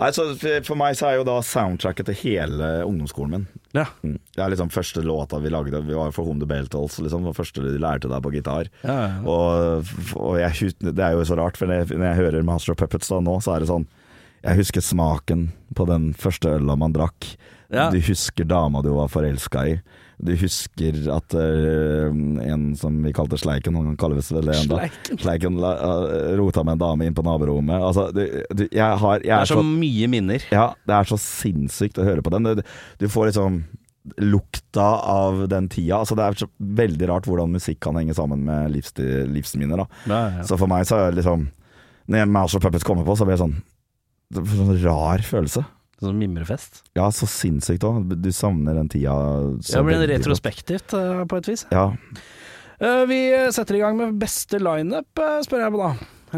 [0.00, 0.24] Nei, så
[0.64, 3.46] For meg så er jo da soundtracket til hele ungdomsskolen min.
[3.76, 3.84] Ja.
[4.00, 4.16] Mm.
[4.32, 5.82] Det er liksom første låta vi lagde.
[5.84, 7.26] Vi var jo for Home the Beltals, liksom.
[7.28, 8.70] Det første de lærte deg på gitar.
[8.80, 9.20] Ja, ja, ja.
[9.28, 12.72] Og, og jeg, det er jo så rart, for når jeg, når jeg hører Master
[12.72, 13.84] of Puppets da nå, så er det sånn
[14.40, 17.34] Jeg husker smaken på den første øla man drakk.
[17.68, 17.90] Ja.
[17.92, 19.80] Du husker dama du var forelska i.
[20.20, 22.12] Du husker at uh,
[22.44, 24.76] en som vi kalte Sleiken, han kalles vel det ennå.
[24.76, 25.20] Sleiken.
[25.22, 27.80] Sleiken la, uh, rota med en dame inn på naborommet.
[27.80, 30.44] Altså, du, du, jeg har jeg Det er er så mye minner.
[30.52, 32.50] ja, det er så sinnssykt å høre på den.
[32.60, 32.64] Du,
[33.00, 33.62] du får liksom
[34.20, 36.02] lukta av den tida.
[36.02, 36.50] Altså, det er så
[36.82, 39.84] veldig rart hvordan musikk kan henge sammen med livsstil, livsminner.
[39.84, 40.04] Da.
[40.04, 40.46] Ja, ja.
[40.48, 41.48] Så for meg så er det liksom
[42.10, 43.60] Når Mouse of Puppets kommer på, så blir det sånn
[44.30, 45.64] det sånn rar følelse.
[46.00, 46.80] Sånn mimrefest.
[46.96, 48.14] Ja, så sinnssykt òg.
[48.24, 49.14] Du savner den tida.
[49.60, 51.66] så Det blir retrospektivt eh, på et vis.
[51.74, 51.90] Ja.
[52.80, 53.20] Eh, vi
[53.52, 55.90] setter i gang med beste lineup, uh, spør jeg på da.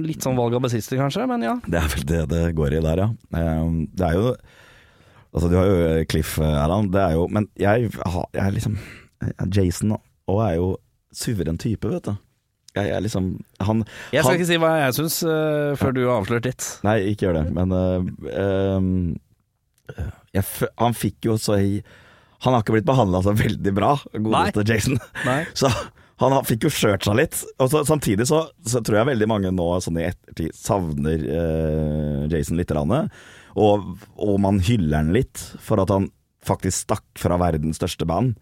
[0.02, 1.54] Litt sånn valg av bassister, kanskje, men ja.
[1.68, 3.08] Det er vel det det går i der, ja.
[3.38, 4.34] Eh, Det er jo
[5.32, 6.90] Altså, du har jo Cliff, Erland.
[6.92, 8.76] Det er jo Men jeg, jeg er liksom
[9.54, 9.94] Jason
[10.28, 10.68] òg er jo
[11.14, 12.16] suveren type, vet du.
[12.74, 13.26] Jeg, jeg liksom
[13.60, 16.68] Han, Jeg skal han ikke si hva jeg syns uh, før du har avslørt ditt.
[16.86, 18.94] Nei, ikke gjør det, men uh, øhm,
[20.32, 20.44] jeg,
[20.80, 21.82] Han fikk jo så i
[22.44, 24.98] Han har ikke blitt behandla så veldig bra, godeste Jason.
[25.26, 25.42] Nei.
[25.58, 25.70] Så
[26.22, 27.38] han fikk jo skjørt seg litt.
[27.58, 32.20] Og så, samtidig så, så tror jeg veldig mange nå sånn i ettertid savner eh,
[32.30, 32.70] Jason litt.
[32.70, 33.88] Og,
[34.22, 36.10] og man hyller han litt for at han
[36.46, 38.36] faktisk stakk fra verdens største band.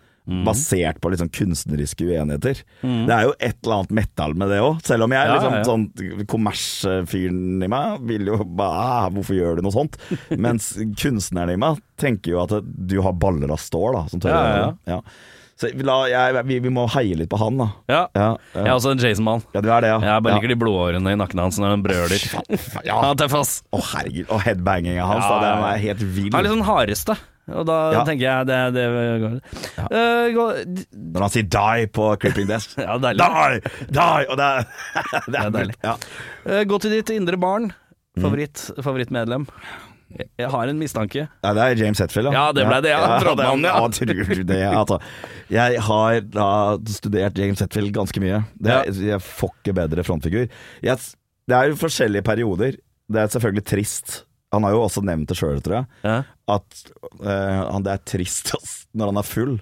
[0.46, 2.60] Basert på liksom kunstneriske uenigheter.
[2.84, 4.78] Det er jo et eller annet metal med det òg.
[4.86, 5.66] Selv om jeg er Ja, liksom ja, ja.
[5.66, 9.98] sånn kommersfyren i meg vil jo bare ah, Hvorfor gjør du noe sånt?
[10.46, 14.06] Mens kunstneren i meg tenker jo at du har baller av stål, da.
[14.12, 14.72] Som tør Ja, ja.
[14.96, 15.00] Ja.
[15.60, 17.66] Så la, jeg, vi, vi må heie litt på han, da.
[17.92, 17.98] Ja.
[18.16, 19.42] Ja, Jeg er også en Jason-mann.
[19.52, 19.98] ja du er det, ja.
[20.06, 20.38] Jeg bare ja.
[20.40, 22.22] liker de blodårene i nakken hans når han brøler.
[22.88, 22.94] Ja.
[23.02, 23.50] Ja, tøff, ass.
[23.68, 24.30] Å, herregud.
[24.32, 25.50] Og headbanginga hans, Ja, da.
[25.58, 26.30] Den er helt vill.
[26.32, 27.18] Han er litt sånn hardeste,
[27.50, 28.04] og da Ja.
[28.06, 28.86] tenker jeg det, det
[29.24, 29.36] går.
[29.76, 29.84] Ja.
[29.90, 30.62] Uh, går
[30.94, 32.96] Når han sier 'die' på Creeping Desk Ja.
[32.98, 33.60] Die!
[33.90, 34.24] Die!
[34.30, 34.50] Og det
[35.32, 35.76] det er, deilig.
[35.84, 35.96] Ja.
[36.46, 37.72] Uh, gå til ditt indre barn.
[38.16, 38.22] Mm.
[38.24, 39.46] Favoritt, favorittmedlem.
[40.10, 41.28] Jeg, har en mistanke.
[41.44, 43.18] Ja, det er James Hetfield, Ja, det ble det, ja.
[43.22, 43.76] Frontmannen, ja.
[43.78, 43.88] ja.
[43.94, 44.98] Tror det, altså.
[45.54, 46.48] Jeg har da
[46.90, 48.42] studert James Hetfield ganske mye.
[48.58, 50.48] Det er, Jeg får ikke bedre frontfigur.
[50.82, 50.98] Jeg,
[51.46, 52.80] det er jo forskjellige perioder.
[53.10, 54.24] Det er selvfølgelig trist.
[54.52, 56.14] Han har jo også nevnt det sjøl, tror jeg, Ja.
[56.50, 56.84] at
[57.22, 59.58] uh, det er trist ass, når han er full,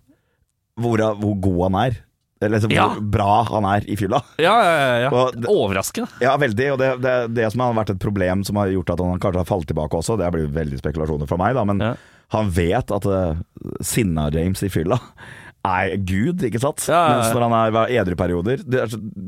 [0.80, 1.98] hvor, hvor god han er.
[2.40, 2.86] Eller liksom, Ja.
[2.94, 4.20] hvor bra han er i fylla.
[4.38, 5.08] Ja, ja, ja, ja.
[5.10, 6.06] Og Overraskende.
[6.22, 6.68] Ja, veldig.
[6.76, 9.42] Og det, det, det som har vært et problem som har gjort at han kanskje
[9.42, 11.82] har falt tilbake også, det blir veldig spekulasjoner fra meg, da, men
[12.28, 13.34] han vet at uh,
[13.84, 15.00] sinna James i fylla
[15.68, 16.84] er Gud, ikke sant?
[16.88, 17.14] Ja, ja, ja.
[17.18, 18.76] Mens når han er i edruperioder du,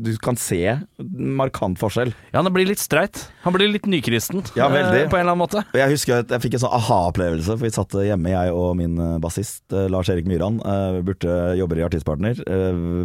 [0.06, 0.58] Du kan se
[1.00, 2.12] markant forskjell.
[2.32, 3.26] Ja, han blir litt streit.
[3.44, 5.02] Han blir litt nykristen Ja, veldig.
[5.04, 5.64] eh, på en eller annen måte.
[5.76, 8.96] Jeg husker at jeg fikk en sånn aha-opplevelse, for vi satt hjemme, jeg og min
[8.98, 10.60] eh, bassist eh, Lars Erik Myran.
[11.04, 12.40] burde jobber i Artistpartner.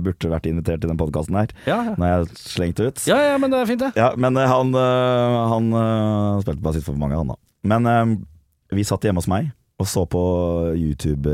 [0.06, 1.52] burde vært invitert til den podkasten her.
[1.68, 1.96] Ja, ja.
[1.98, 3.04] Når jeg slengte ut.
[3.10, 3.92] Ja, ja, men det er fint, det.
[4.00, 5.70] Ja, men han, han
[6.46, 7.38] spilte bassist for mange, han da.
[7.66, 8.26] Men
[8.72, 9.52] vi satt hjemme hos meg
[9.82, 10.22] og så på
[10.80, 11.32] YouTube.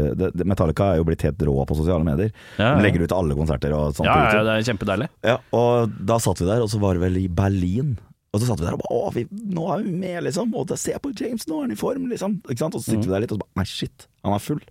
[0.49, 2.31] Metallica er jo blitt helt rå på sosiale medier.
[2.57, 2.77] Ja, ja.
[2.79, 5.09] De legger ut alle konserter og sånt Ja, på ja, ja, det er kjempedeilig.
[5.27, 7.93] Ja, og da satt vi der, og så var det vel i Berlin.
[8.31, 10.55] Og så satt vi der og bare Å, vi, nå er vi med, liksom.
[10.57, 12.39] Og da ser jeg på James, nå er han i form, liksom.
[12.47, 12.77] Ikke sant?
[12.79, 14.07] Og så sitter vi der litt og så bare Nei, shit.
[14.25, 14.61] Han er full.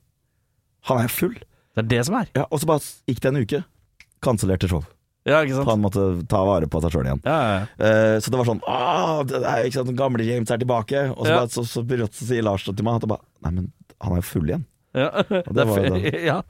[0.90, 1.36] Han er full.
[1.76, 2.30] Det er det som er.
[2.34, 3.62] Ja, og så bare gikk det en uke.
[4.24, 4.82] Kansellerte show.
[5.28, 5.68] Ja, ikke sant?
[5.68, 7.20] Han måtte ta vare på seg sjøl igjen.
[7.26, 7.88] Ja, ja, ja.
[7.88, 8.62] Eh, så det var sånn
[9.28, 11.04] det er ikke sant, Den gamle James er tilbake.
[11.12, 13.70] Og så, bare, så, så, brått så sier Lars til meg at bare, Nei, men
[14.00, 14.66] han er jo full igjen.
[14.96, 15.84] Ja, det det var
[16.32, 16.40] ja.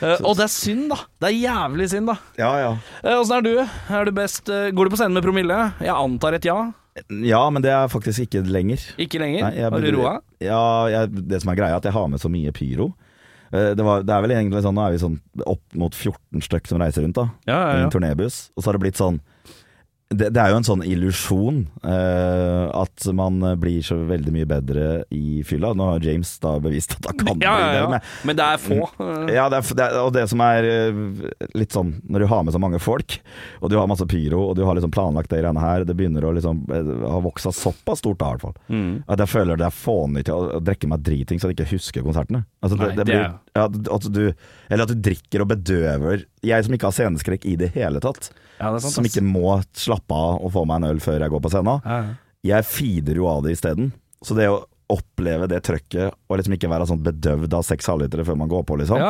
[0.00, 1.00] Eh, og det er synd, da.
[1.20, 2.16] Det er jævlig synd, da.
[2.40, 2.72] Ja, ja.
[3.02, 3.52] Eh, Åssen er du?
[3.98, 5.58] Er du best uh, Går du på scenen med promille?
[5.82, 6.56] Jeg antar et ja.
[7.12, 8.80] Ja, men det er faktisk ikke lenger.
[9.02, 9.50] Ikke lenger?
[9.50, 10.14] Nei, Har du roa?
[10.40, 12.94] Ja, jeg, det som er greia, er at jeg har med så mye pyro.
[13.52, 16.42] Eh, Det, var, det er vel egentlig sånn, Nå er vi sånn opp mot 14
[16.42, 18.50] stykk som reiser rundt da Ja, i ja, en turnébuss.
[18.56, 19.20] Og så har det blitt sånn
[20.08, 24.84] det, det er jo en sånn illusjon eh, at man blir så veldig mye bedre
[25.10, 25.72] i fylla.
[25.74, 27.88] Nå har James da bevist at han kan Ja, ja, bli det.
[27.90, 28.78] men- Men det er få.
[29.02, 30.92] eh, Ja, det er, det er, og det som er eh,
[31.58, 33.18] litt sånn Når du har med så mange folk,
[33.60, 36.22] og du har masse pyro, og du har liksom planlagt de greiene her, det begynner
[36.22, 38.54] å liksom eh, ha voksa såpass stort da, i hvert fall.
[38.70, 39.04] Mm.
[39.08, 41.72] At jeg føler det er fånig til å, å drikke meg driting så jeg ikke
[41.74, 42.44] husker konsertene.
[42.62, 43.26] Altså, det, Nei, det blir,
[43.56, 44.24] ja, at du,
[44.70, 48.30] eller at du drikker og bedøver Jeg som ikke har sceneskrekk i det hele tatt,
[48.60, 51.42] Ja, sant, som ikke må slappe av og få meg en øl før jeg går
[51.44, 51.98] på scenen, Ja,
[52.46, 53.92] jeg feeder jo av det isteden.
[54.24, 58.24] Så det å oppleve det trøkket, og liksom ikke være sånn bedøvd av seks halvlitere
[58.24, 59.00] før man går på, liksom.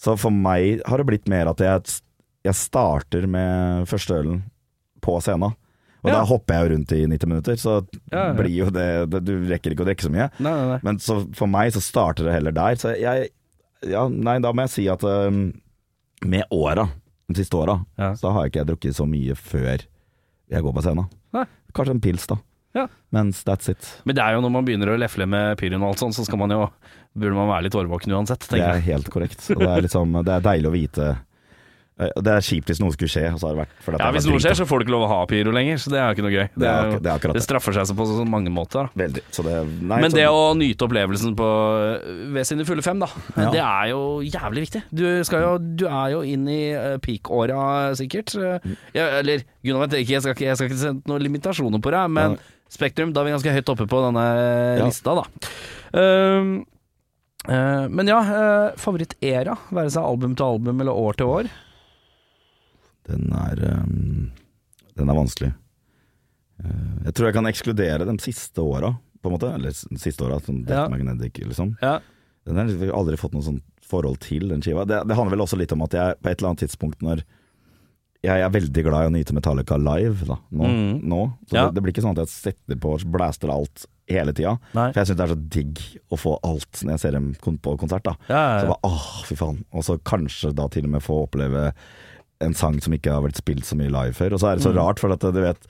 [0.00, 1.98] Så for meg har det blitt mer at jeg,
[2.48, 4.42] jeg starter med første ølen
[5.04, 5.52] på scenen.
[6.00, 6.14] Og Ja.
[6.16, 8.32] da hopper jeg jo rundt i 90 minutter, så Ja, ja.
[8.32, 10.30] blir jo det, det Du rekker ikke å drikke så mye.
[10.40, 10.80] Nei, nei, nei.
[10.82, 12.74] Men så for meg så starter det heller der.
[12.80, 13.28] Så jeg
[13.84, 15.52] Ja, nei, da må jeg si at um,
[16.24, 16.88] med åra,
[17.32, 18.12] de siste åra, Ja.
[18.18, 19.84] så har jeg ikke drukket så mye før
[20.50, 21.08] jeg går på scenen.
[21.32, 21.44] Nei.
[21.72, 22.36] Kanskje en pils, da.
[22.74, 22.84] Ja.
[23.10, 23.82] Mens that's it.
[24.06, 26.24] Men det er jo når man begynner å lefle med pyrin og alt sånt, så
[26.26, 26.68] skal man jo
[27.10, 29.40] Burde man være litt årvåken uansett, Det er helt korrekt.
[29.50, 31.06] Og det er, liksom, det er deilig å vite
[32.00, 33.26] Det er kjipt hvis noe skulle skje.
[33.28, 35.98] Ja, Hvis noe skjer, så får du ikke lov å ha pyro lenger, så det
[36.00, 36.46] er jo ikke noe gøy.
[36.54, 38.88] Det er det er det straffer seg så på så mange måter.
[38.98, 39.24] Veldig.
[39.34, 41.48] Så det, nei, Men det å nyte opplevelsen på,
[42.36, 43.50] ved sine fulle fem, da, Ja.
[43.52, 44.84] det er jo jævlig viktig.
[44.90, 48.34] Du, jo, du er jo inn i uh, peak-åra, sikkert.
[48.96, 51.92] Ja, eller Gunnar vet ikke, jeg skal ikke, jeg skal ikke sende noen limitasjoner på
[51.94, 52.56] deg, men ja.
[52.70, 54.26] Spektrum, da er vi ganske høyt oppe på denne
[54.84, 55.24] lista, da.
[55.90, 56.52] Um,
[57.48, 61.50] uh, men ja, uh, favorittera, være seg album til album eller år til år.
[63.10, 64.30] Den er um,
[64.96, 65.52] Den er vanskelig.
[66.62, 69.50] Eh, jeg tror jeg kan ekskludere de siste åra, på en måte.
[69.56, 70.88] Eller siste åra, som Death Ja.
[70.92, 71.74] Magnetic, liksom.
[71.82, 71.98] Ja.
[72.46, 74.84] Den har jeg aldri fått noe sånt forhold til, den skiva.
[74.86, 77.22] Det, det handler vel også litt om at jeg på et eller annet tidspunkt når
[78.22, 80.66] jeg er veldig glad i å nyte Metallica live da, nå.
[80.68, 80.98] Mm.
[81.08, 81.20] nå.
[81.48, 81.62] Så Ja.
[81.66, 84.58] det, det blir ikke sånn at jeg setter på og blaster alt hele tida.
[84.74, 85.80] For jeg syns det er så digg
[86.12, 87.30] å få alt når jeg ser dem
[87.64, 88.04] på konsert.
[88.04, 89.62] da Ja, ja, Så bare, åh, fy faen.
[89.72, 91.70] Og så kanskje da til og med få oppleve
[92.40, 94.32] en sang som ikke har vært spilt så mye live før.
[94.36, 94.78] Og så er det så Mm.
[94.82, 95.66] rart, for at du vet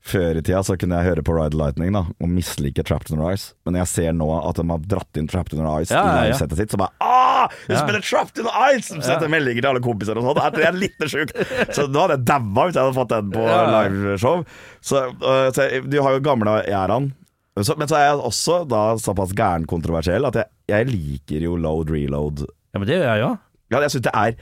[0.00, 3.18] før i tida så kunne jeg høre på Ride Lightning da og mislike Trapped in
[3.20, 3.50] Our Eyes.
[3.68, 6.06] Men jeg ser nå at de har dratt inn Trapped in Our Eyes Ja, i
[6.06, 6.22] ja, ja.
[6.30, 7.82] livesettet sitt, så bare ah, Ja.
[7.82, 8.88] spiller Trapped in Our Eyes!
[8.88, 10.52] Så Sender meldinger til alle kompiser og sånn.
[10.56, 11.36] Det er litt sjukt.
[11.76, 14.44] Så nå hadde jeg daua hvis jeg hadde fått den på liveshow.
[14.80, 17.10] Så, uh, så jeg, du har jo gamle æraen.
[17.56, 21.90] Men så er jeg også da såpass gæren kontroversiell at jeg, jeg liker jo load
[21.92, 23.30] reload ja, men det gjør jeg jo.
[23.74, 24.36] ja, jeg synes det er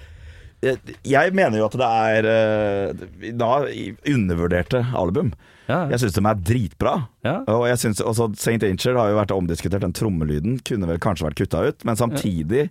[0.63, 3.67] jeg- Jeg mener jo at det er eh, da
[4.07, 5.33] undervurderte album.
[5.69, 7.09] Ja, Jeg syns de er dritbra.
[7.25, 7.43] Ja.
[7.47, 8.63] Og jeg synes også St.
[8.65, 9.81] Angel har jo vært omdiskutert.
[9.85, 12.71] Den trommelyden kunne vel kanskje vært kutta ut, men samtidig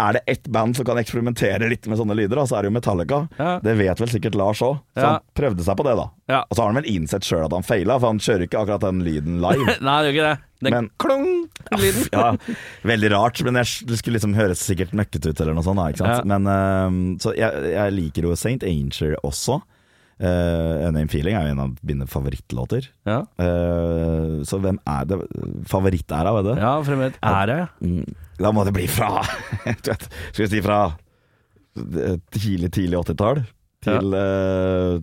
[0.00, 2.70] er det ett band som kan eksperimentere litt med sånne lyder, da, så er det
[2.70, 3.18] jo Metallica.
[3.36, 3.58] Ja.
[3.60, 5.10] Det vet vel sikkert Lars òg, så Ja.
[5.10, 6.06] han prøvde seg på det, da.
[6.32, 6.40] Ja.
[6.48, 8.80] Og så har han vel innsett sjøl at han feila, for han kjører ikke akkurat
[8.86, 9.76] den lyden live.
[9.84, 10.38] Nei, det gjør ikke det.
[10.66, 11.26] Den Men- klung,
[11.76, 12.08] lyden.
[12.12, 12.30] Ja,
[12.88, 15.76] veldig rart, men jeg, det skulle liksom høres sikkert møkkete ut eller noe sånt.
[15.82, 16.24] Da, ikke sant?
[16.32, 18.62] Men, ehm, så jeg, jeg liker jo St.
[18.64, 19.60] Angel også.
[20.16, 22.86] Uh, Name Feeling er jo en av mine favorittlåter.
[23.04, 25.18] Ja, Uh, så hvem er det
[25.68, 26.54] favorittæra vet det?
[26.62, 27.58] ja fremmed ære.
[27.84, 29.20] Mm, Da må det bli fra
[29.84, 30.78] du vet, Skal vi si fra
[31.76, 33.42] eh, tidlig, tidlig 80-tall
[33.86, 34.96] til eh,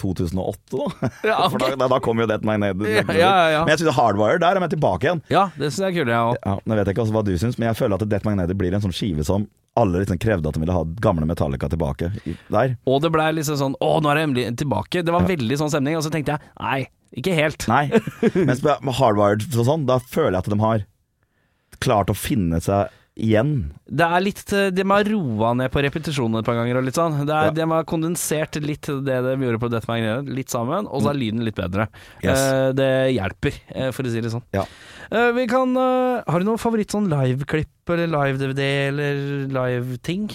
[0.00, 1.08] 2008, da.
[1.32, 2.76] Ja, For da, da, kom jo Death Magnet.
[2.84, 3.62] Ja, ja, ja, ja.
[3.64, 5.22] Men jeg synes Hardwire, der er med tilbake igjen.
[5.32, 6.36] ja det synes jeg er kult, jeg òg.
[6.44, 8.76] Ja, nå vet jeg ikke hva du syns, men jeg føler at Death Magnetic blir
[8.76, 9.48] en sånn skive som
[9.78, 12.10] alle liksom krevde at de ville ha gamle Metallica tilbake
[12.50, 12.76] der.
[12.90, 15.04] Og det blei liksom sånn Å, nå er det endelig tilbake.
[15.06, 15.98] Det var veldig sånn stemning.
[15.98, 16.80] Og så tenkte jeg nei,
[17.22, 17.66] ikke helt.
[17.70, 17.84] Nei.
[18.48, 20.86] Mens med Hardwired sånn, da føler jeg at de har
[21.80, 23.72] klart å finne seg igjen.
[23.90, 24.44] Det er litt
[24.74, 27.18] De må ha roa ned på repetisjonen et par ganger og litt sånn.
[27.26, 27.56] Det er, Ja.
[27.56, 31.18] De har kondensert litt det de gjorde på Death Magnet, litt sammen, og så er
[31.20, 31.88] lyden litt bedre.
[32.22, 32.38] Yes.
[32.38, 34.44] Eh, det hjelper, eh, for å si det sånn.
[34.54, 34.64] Ja.
[35.10, 39.14] Eh, vi kan eh, Har du noe favoritt sånn liveklipp eller live-DVD eller
[39.50, 40.30] live-ting?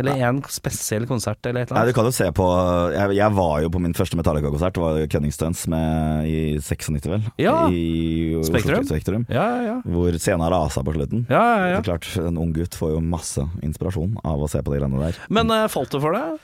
[0.00, 2.46] Eller én spesiell konsert eller et Nei, du kan jo se på
[2.94, 7.06] Jeg, jeg var jo på min første Metallica-konsert, det var Cunning Stunts med, i 96,
[7.12, 7.28] vel?
[7.38, 7.54] Ja.
[7.70, 8.86] I Spektrum.
[8.88, 9.26] Spektrum.
[9.30, 9.76] Ja, ja, ja.
[9.86, 11.26] Hvor scenen rasa på slutten.
[11.30, 14.62] ja, ja, Det er klart, En ung gutt får jo masse inspirasjon av å se
[14.64, 15.18] på de greiene der.
[15.32, 16.42] Men uh, falt du for deg?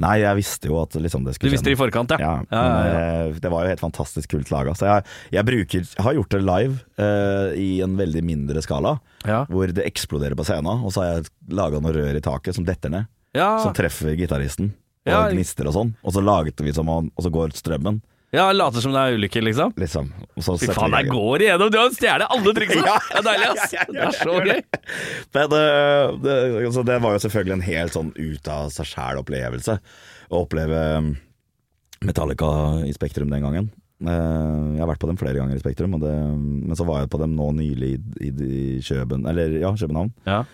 [0.00, 2.18] Nei, jeg visste jo at liksom det Du visste det i forkant, ja?
[2.22, 3.00] Ja, men ja.
[3.28, 4.72] eh, det var jo helt fantastisk kult laga.
[4.78, 5.04] Så jeg,
[5.36, 8.94] jeg bruker har gjort det live uh, i en veldig mindre skala,
[9.28, 9.42] Ja.
[9.52, 10.84] hvor det eksploderer på scenen.
[10.86, 14.16] Og så har jeg laga noe rør i taket som detter ned, Ja, som treffer
[14.16, 14.72] gitaristen.
[15.10, 15.92] Og gnister og sånn.
[16.04, 18.00] Og så laget vi som om Og så går strømmen,
[18.30, 19.72] ja later som det er ulykke, liksom?
[19.80, 20.12] liksom.
[20.38, 21.72] Fy faen, jeg går igjennom!
[21.72, 22.84] Du har stjålet alle triksene!
[22.86, 22.98] Ja.
[23.10, 23.74] Det er deilig, ass!
[23.90, 24.52] Det er så gøy.
[24.52, 24.80] det.
[25.34, 26.36] Men eh, det,
[26.68, 29.76] altså, det var jo selvfølgelig en helt sånn ut av seg sjæl-opplevelse
[30.30, 31.10] å oppleve um,
[32.06, 32.50] Metallica
[32.86, 33.66] i Spektrum den gangen.
[34.00, 37.10] Eh, jeg har vært på dem flere ganger i Spektrum, det, men så var jeg
[37.12, 40.14] på dem nå nylig i, i, i Kjøben, eller ja, København.
[40.30, 40.44] Ja.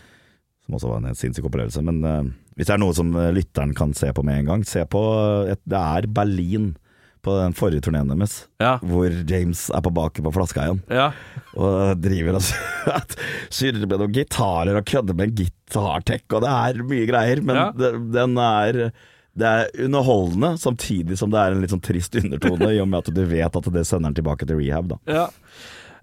[0.64, 1.84] Som også var en helt sinnssyk opplevelse.
[1.84, 4.88] Men eh, hvis det er noe som lytteren kan se på med en gang, se
[4.88, 5.04] på
[5.52, 6.72] et, Det er Berlin
[7.26, 8.76] på den forrige turneen deres, Ja.
[8.86, 10.80] hvor James er på baken på flaska igjen.
[10.88, 11.10] ja.
[11.56, 12.46] Og driver og
[13.56, 17.42] surrer med noen gitarer og kødder med en gitartek, og det er mye greier.
[17.42, 17.68] Men Ja.
[17.76, 18.80] det, den er
[19.36, 23.02] det er underholdende, samtidig som det er en litt sånn trist undertone, i og med
[23.04, 24.88] at du vet at det sender den tilbake til rehab.
[24.88, 25.26] da ja.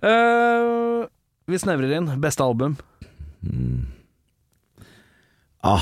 [0.03, 1.07] Uh,
[1.49, 2.11] vi snevrer inn.
[2.21, 2.75] Beste album.
[5.63, 5.81] Ah,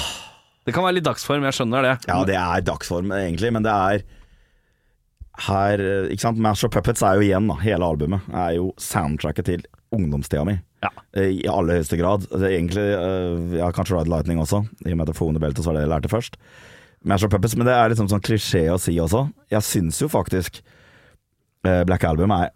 [0.65, 1.93] Det kan være litt dagsform, jeg skjønner det.
[2.07, 4.03] Ja, det er dagsform, egentlig, men det er
[5.47, 5.81] her
[6.11, 9.63] Ikke sant, Mash of Puppets er jo igjen, da, hele albumet, er jo soundtracket til
[9.91, 10.57] ungdomstida mi.
[10.81, 10.91] Ja.
[11.17, 12.25] Eh, I aller høyeste grad.
[12.33, 15.67] Er egentlig, eh, ja, kanskje Ride Lightning også, i og med at Fone Belt så
[15.67, 16.37] var det jeg lærte først.
[17.03, 19.25] Mash of Puppets, men det er liksom sånn klisjé å si også.
[19.51, 20.61] Jeg syns jo faktisk
[21.65, 22.51] eh, Black Album er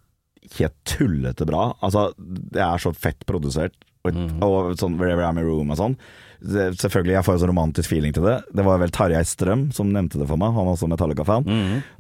[0.60, 1.72] helt tullete bra.
[1.84, 3.74] Altså, det er så fett produsert,
[4.06, 4.14] og,
[4.46, 5.98] og sånn Wherever I'm in Room og sånn.
[6.42, 8.36] Det, selvfølgelig, jeg får jo sånn romantisk feeling til det.
[8.56, 11.48] Det var vel Tarjei Strøm som nevnte det for meg, han er også Metallica-fan.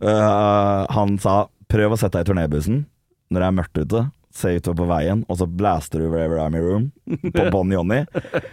[0.01, 1.35] Eh, han sa
[1.71, 2.83] prøv å sette deg i turnébussen
[3.33, 4.03] når det er mørkt ute.
[4.35, 8.01] Se utover på veien, og så blaster du 'Wherever I'm in Room' på Bon Johnny.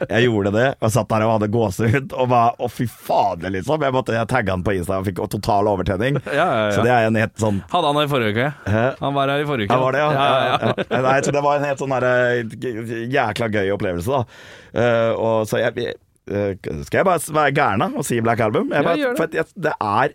[0.08, 3.82] Jeg gjorde det, og satt der og hadde gåsehud, og bare Å, fy fader, liksom.
[3.82, 6.20] Jeg måtte jeg tagga han på Insta og fikk total overtenning.
[6.26, 6.70] Ja, ja, ja.
[6.76, 8.48] Så det er en helt sånn Hadde han det i forrige uke?
[8.70, 8.84] Hæ?
[9.00, 9.74] Han var her i forrige uke.
[9.74, 11.02] Ja, var det, ja.
[11.08, 14.24] Nei, så det var en helt sånn der, eh, jækla gøy opplevelse, da.
[14.72, 18.70] Uh, og så jeg jeg Skal jeg bare være gæren og si Black Album?
[18.70, 19.34] Bare, det.
[19.34, 20.14] Jeg, det er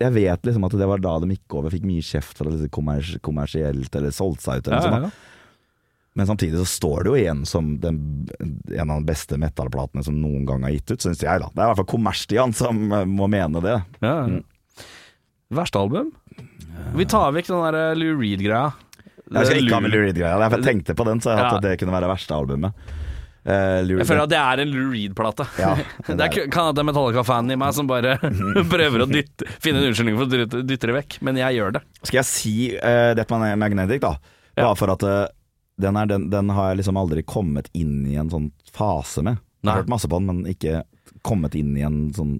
[0.00, 2.70] Jeg vet liksom at det var da de gikk over, fikk mye kjeft for det
[2.74, 5.30] kommers, kommersielt eller solgte seg ut eller Ja, noe ja, sånt.
[6.14, 7.96] Men samtidig så står det jo igjen som den,
[8.70, 11.40] en av de beste metallplatene som noen gang har gitt ut, syns jeg.
[11.42, 13.80] da Det er i hvert fall Kommers-Stian som eh, må mene det.
[14.02, 14.20] Ja.
[15.54, 16.12] Verste album?
[16.94, 18.72] Vi tar vekk den der eh, Lou Reed-greia.
[19.34, 20.38] Jeg skal ikke ha med Lou- Reed-greia.
[20.54, 21.50] Jeg tenkte på den, så jeg Ja.
[21.56, 22.72] at det kunne være verste albumet.
[23.44, 25.44] Eh, Lou Jeg føler at det er en Lou Reed-plate.
[25.60, 25.74] Ja,
[26.08, 28.16] det er, kan at det er Metallica-fanen i meg som bare
[28.74, 31.84] prøver å dytte, finne en unnskyldning for å dytte, det vekk, men jeg gjør det.
[32.02, 34.16] Skal jeg si uh, Death Magnetic, da?
[34.54, 34.70] Ja.
[34.70, 35.26] Bare for at uh,
[35.82, 39.40] den, er, den, den har jeg liksom aldri kommet inn i en sånn fase med.
[39.60, 39.74] Jeg Nei.
[39.74, 40.82] har hørt masse på den, men ikke
[41.24, 42.34] kommet inn i en sånn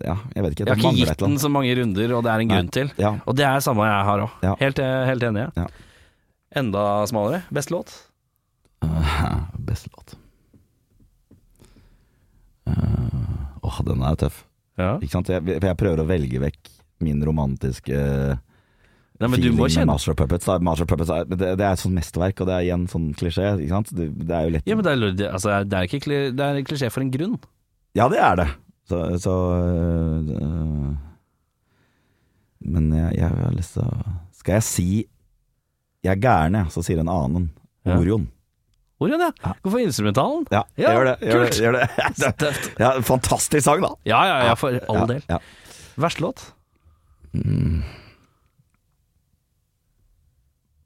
[0.00, 0.66] Ja, jeg vet ikke.
[0.66, 2.92] Jeg har ikke gitt den så mange runder, og det er en grunn til.
[3.00, 3.14] Ja.
[3.24, 4.44] Og det er samme jeg har òg.
[4.60, 4.82] Helt,
[5.12, 5.48] helt enig.
[5.56, 5.70] Ja.
[6.56, 7.44] Enda smalere.
[7.52, 7.92] Best låt?
[8.84, 10.16] Uh, best låt.
[12.66, 14.44] Eh, Åh, den er tøff.
[14.78, 14.96] Ja.
[15.00, 15.30] Ikke sant?
[15.32, 16.72] Jeg, jeg prøver å velge vekk
[17.04, 17.96] min romantiske
[19.16, 20.44] Nei, men du feeling med Master of Puppets.
[20.44, 20.58] Da.
[20.60, 23.06] Master of Puppets er, det, det er et sånt mesterverk, og det er igjen sånn
[23.16, 23.46] klisjé.
[23.62, 23.92] Ikke sant?
[23.96, 26.60] Det, det er jo lett Ja, men det er, altså, det er ikke Det er
[26.68, 27.38] klisjé for en grunn.
[27.96, 28.46] Ja, det er det.
[28.86, 30.92] Så, så øh,
[32.68, 34.88] Men jeg, jeg har lyst til å Skal jeg si
[36.04, 37.48] Jeg er gæren, jeg, så sier en annen.
[37.88, 37.96] Ja.
[37.96, 38.28] Orion.
[38.98, 39.52] Orion, ja.
[39.62, 40.46] Gå for instrumentalen.
[40.50, 41.16] Ja, Ja, gjør det.
[41.28, 42.52] Gjør det, gjør det.
[42.82, 43.90] Ja, fantastisk sang, da.
[44.08, 45.22] Ja, ja, ja, for all Ja, del.
[45.28, 45.38] ja.
[46.00, 46.46] Verste låt?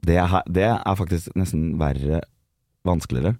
[0.01, 2.21] Det, er, det er faktisk nesten verre
[2.87, 3.35] vanskeligere.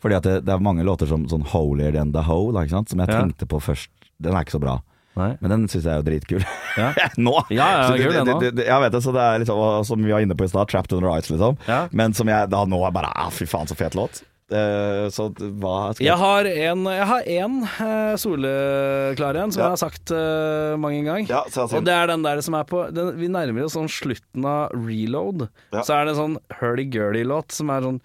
[0.00, 3.02] Fordi at det, det er mange låter som sånn 'Holier Than The Hoe', da, som
[3.04, 3.90] jeg tenkte på først.
[4.18, 4.78] Den er ikke så bra.
[5.18, 5.32] Nei.
[5.42, 6.44] Men den syns jeg er jo dritkul.
[6.78, 6.92] Ja.
[7.18, 7.34] nå!
[7.50, 10.12] Ja, ja, Så det- det- det- Jeg vet det, så det er liksom, som vi
[10.12, 11.58] var inne på i stad, 'Trapped Under Ice', liksom.
[11.66, 11.88] Ja.
[11.90, 14.22] Men som jeg da nå er bare ah, Fy faen, så fet låt.
[14.50, 19.66] Uh, så hva skal Jeg har en, jeg har en uh, soleklar en, som Ja.
[19.68, 21.28] jeg har sagt uh, mange ganger.
[21.30, 24.44] Ja, og det er den der som er på den, Vi nærmer oss sånn slutten
[24.44, 25.48] av reload.
[25.72, 25.82] Ja.
[25.86, 28.00] Så er det en sånn hurdy-gurdy-låt som er sånn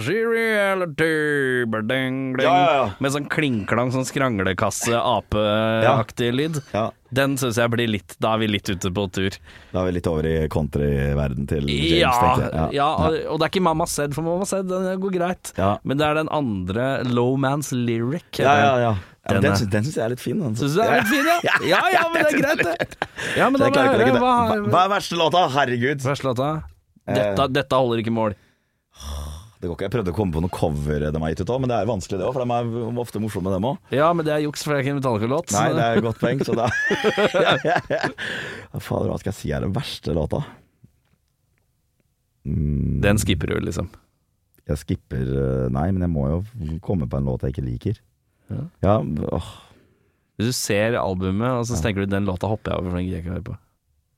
[0.00, 1.04] reality
[1.66, 2.84] Ja, ja, ja.
[3.04, 6.60] Med sånn klingklang, sånn skranglekasse, apeaktig lyd.
[6.72, 9.30] Ja, Den syns jeg blir litt Da er vi litt ute på tur.
[9.72, 12.72] da er vi litt over i countryverden til James, Ja, tenkte jeg.
[12.78, 15.52] ja, og, det er ikke Mamma Said, for Mamma Said den går greit.
[15.58, 15.76] Ja.
[15.84, 18.40] Men det er den andre Low Man's Lyric.
[18.40, 18.94] Ja, ja, ja.
[19.28, 20.38] Den den den syns jeg er litt fin.
[20.40, 20.54] Den.
[20.56, 21.40] Synes du er litt fin, ja?
[21.66, 22.96] Ja ja, men det er greit, det.
[23.36, 25.44] Ja, men da må jeg høre hva Hva, hva er verste låta?
[25.50, 26.00] Herregud.
[26.00, 26.50] Verste låta?
[27.06, 27.14] Eh.
[27.14, 28.34] Dette, dette holder ikke mål.
[29.56, 29.86] Det går ikke.
[29.86, 31.88] Jeg prøvde å komme på noe cover de har gitt ut òg, men det er
[31.88, 33.78] vanskelig det òg, for de er ofte morsomme, dem òg.
[33.96, 35.54] Ja, men det er juks, for det er ikke en Metallica-låt.
[35.56, 36.66] Nei, det er et godt poeng, så det
[38.74, 40.42] Hva Fader, hva skal jeg si er den verste låta?
[42.46, 43.88] Mm, Den skipper du, liksom.
[44.66, 48.02] Jeg skipper eh, Nei, men jeg må jo komme på en låt jeg ikke liker.
[48.52, 48.62] Ja.
[48.84, 48.94] Ja,
[49.34, 49.48] åh.
[50.36, 53.06] Hvis du ser albumet, og så tenker du den låta hopper jeg over, for den
[53.08, 53.56] gidder jeg ikke høre på.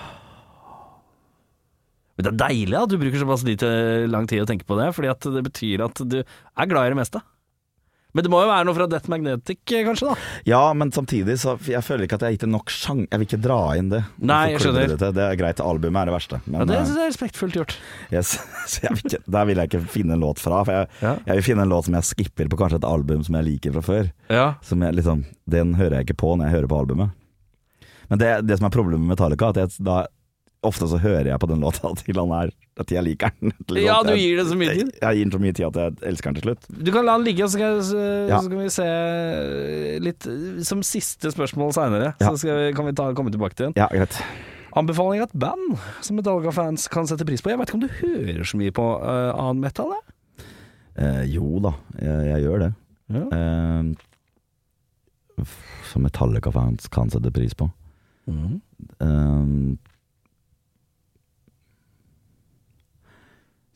[2.19, 3.67] Men det er deilig at du bruker såpass lite
[4.11, 6.91] lang tid å tenke på det, fordi at det betyr at du er glad i
[6.91, 7.21] det meste.
[8.11, 10.15] Men det må jo være noe fra Death Magnetic, kanskje, da?
[10.49, 13.03] Ja, men samtidig så Jeg føler ikke at jeg har gitt det nok sjang...
[13.05, 13.99] Jeg vil ikke dra inn det.
[14.17, 14.95] Nei, jeg skjønner.
[14.97, 16.39] Det, det er greit, albumet er det verste.
[16.49, 17.75] Men Ja, det syns jeg er respektfullt gjort.
[18.09, 18.31] yes,
[18.73, 20.63] så jeg vil ikke, der vil jeg ikke finne en låt fra.
[20.65, 21.13] For jeg, Ja.
[21.29, 23.77] jeg vil finne en låt som jeg skipper på kanskje et album som jeg liker
[23.77, 24.09] fra før.
[24.33, 24.47] Ja.
[24.65, 25.23] Som jeg liksom
[25.55, 27.13] Den hører jeg ikke på når jeg hører på albumet.
[28.09, 30.01] Men det, det som er problemet med Metallica, at jeg, da
[30.67, 32.49] Ofte så hører jeg på den låta til han er
[32.79, 33.53] At jeg liker den.
[33.69, 33.79] Liksom.
[33.79, 34.89] Ja, du gir det så mye tid.
[34.91, 36.67] Jeg, jeg gir den så mye tid at jeg elsker den til slutt.
[36.87, 38.39] Du kan la den ligge, og så skal, så, Ja.
[38.43, 38.87] så kan vi se
[40.03, 40.27] litt
[40.67, 42.13] som siste spørsmål seinere.
[42.19, 42.31] Ja.
[42.35, 43.75] Så vi, kan vi ta, komme tilbake til den.
[43.79, 44.19] Ja, greit.
[44.79, 47.49] Anbefaling av et band som Metallica-fans kan sette pris på.
[47.51, 49.95] Jeg vet ikke om du hører så mye på uh, annen metal?
[50.99, 52.71] Eh, jo da, jeg, jeg gjør det.
[53.15, 53.23] Ja.
[53.39, 53.83] Eh,
[55.89, 57.69] som Metallica-fans kan sette pris på.
[58.29, 58.59] Mm.
[59.01, 59.88] Eh,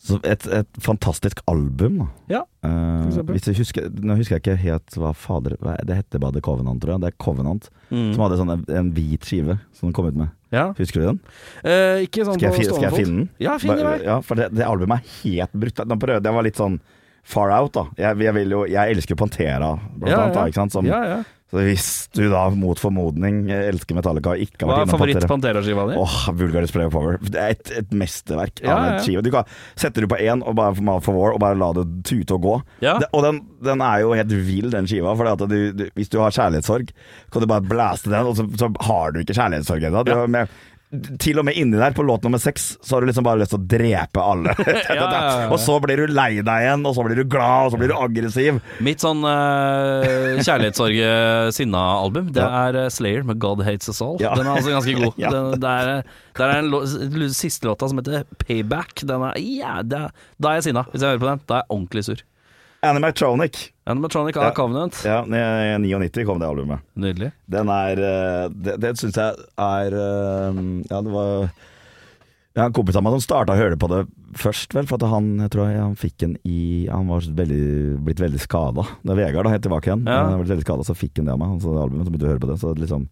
[0.03, 2.07] så et, et fantastisk album, da.
[2.33, 6.19] Ja, uh, hvis jeg husker, nå husker jeg ikke helt hva fader hva, Det heter
[6.19, 7.03] bare The Covenant, tror jeg.
[7.05, 8.09] Det er Covenant Mm.
[8.15, 10.31] som hadde sånn en, en hvit skive som den kom ut med.
[10.51, 10.71] ja.
[10.73, 11.19] Husker du den?
[11.63, 13.27] Eh, ikke sånn Skal jeg, skal jeg finne den?
[13.43, 14.01] Ja, finn den.
[14.01, 15.77] Ja, for det, det albumet er helt brutt.
[15.77, 16.79] Jeg var litt sånn
[17.23, 17.85] far out, da.
[17.97, 20.55] Jeg, jeg, jo, jeg elsker Pantera, blant Ja, annet.
[20.59, 20.67] Da?
[20.73, 21.21] Som, Ja, ja.
[21.53, 25.29] Så hvis du da mot formodning elsker Metallica og ikke Hva har er vært innom
[25.29, 25.97] Pantera favoritt-Pantera-skiva di?
[26.01, 27.19] Åh, Vulgar Display of Power.
[27.21, 28.95] Det er et, et mesterverk Ja, av ja.
[28.95, 29.21] en skive.
[29.21, 31.85] Du kan sette du på én og bare Mouth for War og bare la det
[32.09, 32.55] tute og gå.
[32.81, 32.95] Ja.
[33.03, 35.13] Det, og den, den er jo helt vill, den skiva.
[35.19, 35.45] For
[35.93, 36.89] hvis du har kjærlighetssorg,
[37.29, 40.47] kan du bare blæste den, og så, så har du ikke kjærlighetssorg ennå.
[40.93, 43.53] Til og med inni der, på låt nummer seks, så har du liksom bare lyst
[43.55, 44.53] til å drepe alle.
[44.89, 45.47] ja, ja.
[45.47, 47.89] Og så blir du lei deg igjen, og så blir du glad, og så blir
[47.89, 48.59] du aggressiv.
[48.85, 54.19] Mitt sånn uh, kjærlighetssorg-sinna-album, det er eh, Slayer med 'God Hates Us All'.
[54.21, 55.17] Den er altså ganske god.
[55.33, 56.83] Den, det er, det er en lå,
[57.33, 59.07] siste låta som heter 'Payback'.
[59.09, 59.41] Den er,
[59.81, 61.43] det er, da er jeg sinna, hvis jeg hører på den.
[61.49, 62.23] Da er jeg ordentlig sur.
[62.83, 63.59] Animatronic.
[63.89, 64.53] Animatronic av Ja.
[64.55, 65.01] Covenant.
[65.07, 66.83] Ja, i 99 kom det albumet.
[66.99, 67.31] Nydelig.
[67.51, 71.47] Den er eh, Det, det syns jeg er eh, Ja, det var
[72.53, 74.03] har en kompis av meg som starta å høre på det
[74.37, 74.85] først, vel.
[74.89, 77.63] For at han jeg tror jeg, han fikk den i Han var veldig,
[78.05, 78.85] blitt veldig skada.
[79.01, 80.03] Det er Vegard, da, helt tilbake igjen.
[80.05, 80.19] Ja.
[80.29, 81.55] Han ble veldig skada, så fikk han det av meg.
[81.63, 82.59] så, det albumet, så begynte jeg å høre på det.
[82.61, 83.07] Så det liksom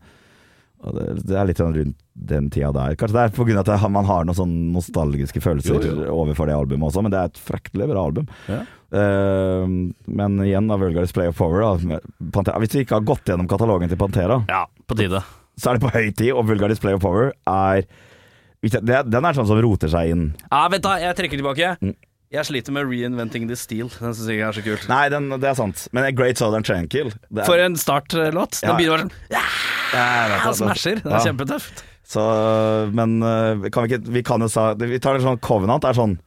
[0.81, 1.97] det, det er litt sånn rundt
[2.31, 2.95] den tida der.
[2.97, 6.07] Kanskje det er av at man har noen sånn nostalgiske følelser Jo, jo.
[6.23, 8.29] overfor det albumet også, men det er et fryktelig bra album.
[8.49, 8.61] Ja.
[8.91, 9.65] Uh,
[10.11, 11.61] men igjen, da, Vulgaris Play of Power.
[11.63, 11.99] Da,
[12.33, 12.59] Pantera.
[12.63, 15.21] Hvis vi ikke har gått gjennom katalogen til Pantera, Ja, på tide.
[15.61, 17.85] så er det på høy tid, og Vulgar Display of Power er
[18.61, 20.25] Den er sånn som roter seg inn.
[20.51, 21.75] Ja, vent da, jeg trekker tilbake.
[21.81, 21.95] Mm.
[22.31, 23.89] Jeg sliter med Reinventing the Steel.
[23.99, 24.85] Den syns jeg ikke er så kult.
[24.87, 25.87] Nei, den, det er sant.
[25.91, 28.61] Men Great Southern det er, For en startlåt.
[28.61, 28.77] Den Ja.
[28.77, 30.57] begynner bare sånn han det.
[30.57, 31.01] smasher.
[31.03, 31.83] Det er kjempetøft.
[32.11, 32.23] Så,
[32.97, 35.93] men øh, kan vi ikke Vi kan jo sa Vi tar det sånn Covenant er
[35.95, 36.17] sånn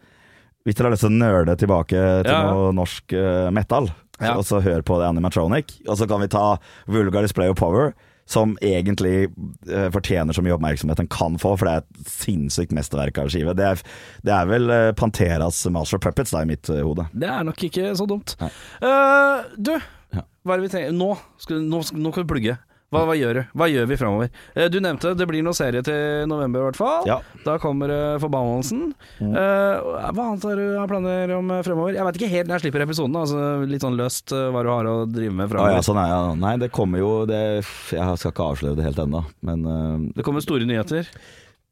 [0.65, 3.91] Hvis dere har lyst til å nøle tilbake til noe norsk uh, metal,
[4.23, 4.37] Ja.
[4.39, 6.55] og så hør på det Animatronic, og så kan vi ta
[6.87, 7.91] Vulgar Display of Power,
[8.25, 9.27] som egentlig
[9.69, 13.29] uh, fortjener så mye oppmerksomhet den kan få, for det er et sinnssykt mesterverk av
[13.35, 13.53] skive.
[13.59, 13.83] Det er,
[14.25, 17.05] det er vel uh, Panteras Master of Puppets da, i mitt uh, hode.
[17.13, 18.37] Det er nok ikke så dumt.
[18.41, 19.75] Eh, du,
[20.15, 20.23] Ja.
[20.47, 21.11] hva er det vi trenger Nå
[21.43, 22.57] skal, nå, nå skal vi plugge.
[22.93, 23.43] Hva, hva gjør du?
[23.59, 24.29] Hva gjør vi framover?
[24.71, 27.09] du nevnte det blir noen serie til november, i hvert fall.
[27.09, 27.19] Ja.
[27.47, 28.93] Da kommer uh, Forbannelsen.
[29.19, 29.35] Mm.
[29.35, 31.97] Eh, hva annet har du planer om eh, fremover?
[31.97, 33.19] Jeg vet ikke helt når jeg slipper episoden.
[33.21, 35.75] Altså, litt sånn løst eh, hva du har å drive med framover.
[35.75, 35.79] fremover.
[35.79, 36.21] ja, sånn er ja.
[36.45, 37.41] Nei, det kommer jo det,
[37.95, 41.09] Jeg skal ikke avsløre det helt ennå, men uh, Det kommer store nyheter.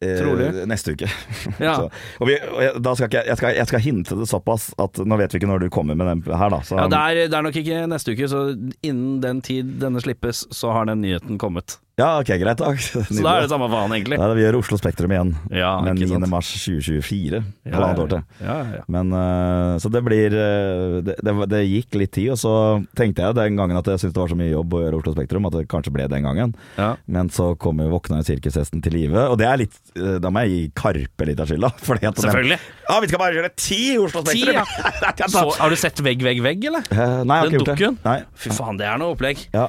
[0.03, 0.49] Eh, Trolig.
[0.67, 1.09] Neste uke.
[1.63, 1.75] Ja.
[1.77, 1.89] så,
[2.19, 5.19] og vi, og jeg, skal ikke, jeg, skal, jeg skal hinte det såpass at nå
[5.21, 6.59] vet vi ikke når du kommer med den her, da.
[6.67, 8.43] Så, Ja, det er, det er nok ikke neste uke, så
[8.83, 11.79] innen den tid denne slippes, så har den nyheten kommet.
[12.01, 12.57] Ja, ok, greit.
[12.59, 12.79] Takk.
[12.81, 14.17] Så da er det samme faen, egentlig.
[14.17, 15.33] Ja, vi gjør Oslo Spektrum igjen.
[15.53, 16.15] Ja, men ikke 9.
[16.23, 16.31] sant.
[16.33, 17.41] mars 2024.
[17.69, 18.23] Ja, Halvannet år til.
[18.41, 18.85] Ja, ja, ja.
[18.95, 22.53] Men, eh, så det blir eh, det, det, det gikk litt tid, og så
[22.99, 25.13] tenkte jeg den gangen at jeg syntes det var så mye jobb å gjøre Oslo
[25.19, 26.55] Spektrum, at det kanskje ble den gangen.
[26.81, 26.89] Ja.
[27.13, 30.47] Men så kom jo våkna sirkushesten til live, og det er litt eh, Da må
[30.47, 31.73] jeg gi Karpe litt av skylda.
[31.91, 32.61] fordi at den- Selvfølgelig.
[32.89, 34.59] Ja, vi skal bare gjøre ti Oslo Ti, Spektrum!
[34.59, 35.29] ja.
[35.33, 36.83] Så, har du sett Vegg, vegg, vegg, eller?
[36.89, 37.77] Nei, jeg har Den ikke gjort det.
[37.79, 38.01] dukken?
[38.09, 38.17] Nei.
[38.43, 39.45] Fy faen, det er noe opplegg.
[39.55, 39.69] Ja.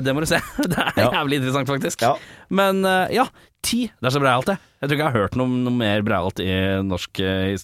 [0.00, 0.38] Det må du se.
[0.70, 1.10] Det er Ja.
[1.18, 2.04] jævlig interessant, faktisk.
[2.04, 2.14] Ja.
[2.52, 3.26] Men eh, ja,
[3.64, 3.86] ti.
[3.88, 4.58] Det er så breialt, det.
[4.78, 6.48] Jeg tror ikke jeg har hørt noe, noe mer breialt i
[6.86, 7.56] norsk eh,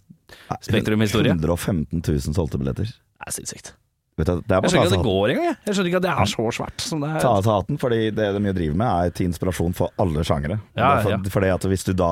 [0.65, 1.37] Spektrum-historie.
[1.37, 2.91] 115 000 solgte billetter.
[2.91, 3.75] Det er sinnssykt.
[4.15, 5.57] Vet du, det er Jeg skjønner ikke at det går engang, jeg.
[5.67, 7.23] Jeg skjønner ikke at det er så svært som det er.
[7.25, 10.59] ta, ta hatten, fordi det de driver med, er til inspirasjon for alle sjangere.
[10.79, 11.19] Ja, for, ja.
[11.35, 12.11] Fordi at hvis du da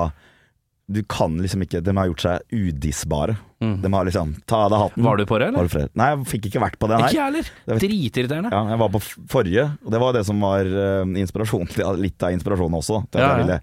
[0.93, 3.36] Du kan liksom ikke De har gjort seg udissbare.
[3.62, 5.03] De har liksom Ta av deg hatten.
[5.03, 5.07] Mm.
[5.07, 5.86] Var du på det, eller?
[5.99, 7.12] Nei, jeg fikk ikke vært på det, her.
[7.12, 7.53] Ikke jeg heller.
[7.84, 8.51] Dritirriterende.
[8.51, 11.70] Ja, jeg var på forrige, og det var det som var eh, inspirasjon
[12.03, 13.05] Litt av inspirasjonen også.
[13.12, 13.59] Til at Ja, jeg, ville,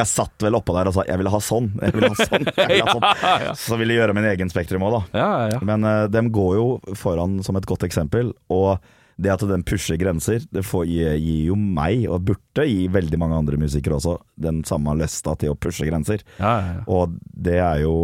[0.00, 2.48] jeg satt vel oppå der og sa 'jeg ville ha sånn', jeg ville ha sånn.
[2.50, 3.22] Jeg ville ha sånn.
[3.28, 3.54] Ja, ja.
[3.54, 5.22] Så ville jeg gjøre min egen Spektrum òg, da.
[5.54, 5.62] Ja.
[5.62, 6.66] Men uh, de går jo
[6.98, 8.82] foran som et godt eksempel, og
[9.16, 11.18] det at den pusher grenser, det får, gir,
[11.50, 15.58] jo meg, og burde gi veldig mange andre musikere også, den samme lysta til å
[15.58, 16.24] pushe grenser.
[16.40, 16.86] ja, ja, ja.
[16.90, 17.96] Og det er jo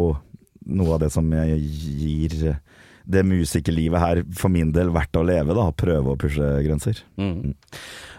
[0.71, 2.37] noe av det som jeg gir
[3.11, 5.71] det musikerlivet her for min del verdt å leve, da.
[5.75, 7.01] Prøve å pushe grenser.
[7.19, 7.57] Mm.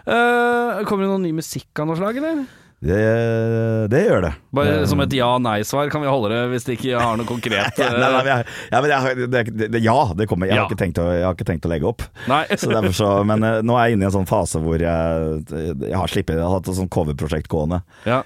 [0.04, 2.42] Uh, kommer det noen ny musikk av noe slag, eller?
[2.82, 2.98] Det,
[3.92, 4.30] det gjør det.
[4.58, 7.78] Bare Eh, som et ja-nei-svar kan vi holde det, hvis det ikke har noe konkret
[7.82, 9.42] ja, nei, nei, eh, men jeg, ja, jeg, det,
[9.76, 10.50] det, ja, det kommer.
[10.50, 10.64] Jeg, Ja.
[10.66, 10.72] har
[11.02, 12.02] å, jeg har ikke tenkt å legge opp.
[12.58, 16.10] Så så, men eh, nå er jeg inne i en sånn fase hvor jeg, har
[16.10, 17.82] slippet Jeg har hatt et sånt coverprosjekt gående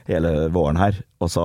[0.09, 1.02] hele våren her.
[1.20, 1.44] Og så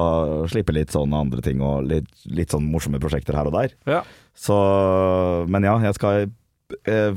[0.51, 3.75] slipper litt sånne andre ting og litt, litt sånn morsomme prosjekter her og der.
[3.87, 4.01] Ja.
[4.37, 4.55] Så
[5.51, 6.23] Men ja, jeg skal
[6.87, 7.11] eh,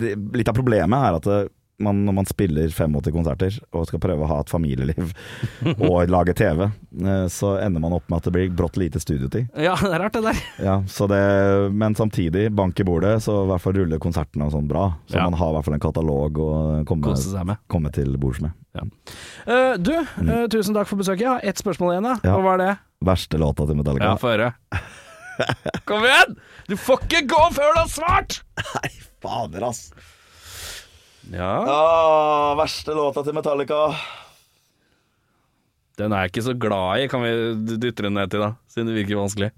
[0.00, 1.38] det, Litt av problemet er at det,
[1.82, 5.10] man, når man spiller 85 konserter og skal prøve å ha et familieliv
[5.88, 9.48] og lage TV, eh, så ender man opp med at det blir brått lite studiotid.
[9.58, 10.42] ja, det er rart, det der.
[10.62, 11.20] Ja, så det,
[11.74, 14.86] men samtidig, bank i bordet, så i hvert fall ruller konsertene og sånn bra.
[15.10, 15.24] Så Ja.
[15.26, 16.50] man har i hvert fall en katalog å
[16.86, 18.54] komme, komme til bords med.
[18.74, 21.22] Eh, du, eh, tusen takk for besøket.
[21.26, 22.14] Jeg har ett spørsmål igjen, da.
[22.22, 22.26] Mm.
[22.30, 22.38] Ja.
[22.42, 22.72] Hva er det?
[23.04, 24.14] Verste låta til Metallica.
[24.14, 24.52] Ja, få høre.
[25.88, 26.36] Kom igjen!
[26.70, 28.40] Du får ikke gå før du har svart!
[28.76, 28.90] Nei,
[29.24, 29.88] Fader, ass.
[31.32, 31.52] Ja.
[31.70, 33.78] Ah, verste låta til Metallica.
[35.98, 38.52] Den er jeg ikke så glad i, kan vi dytte den ned til, da.
[38.68, 39.52] Siden det virker vanskelig.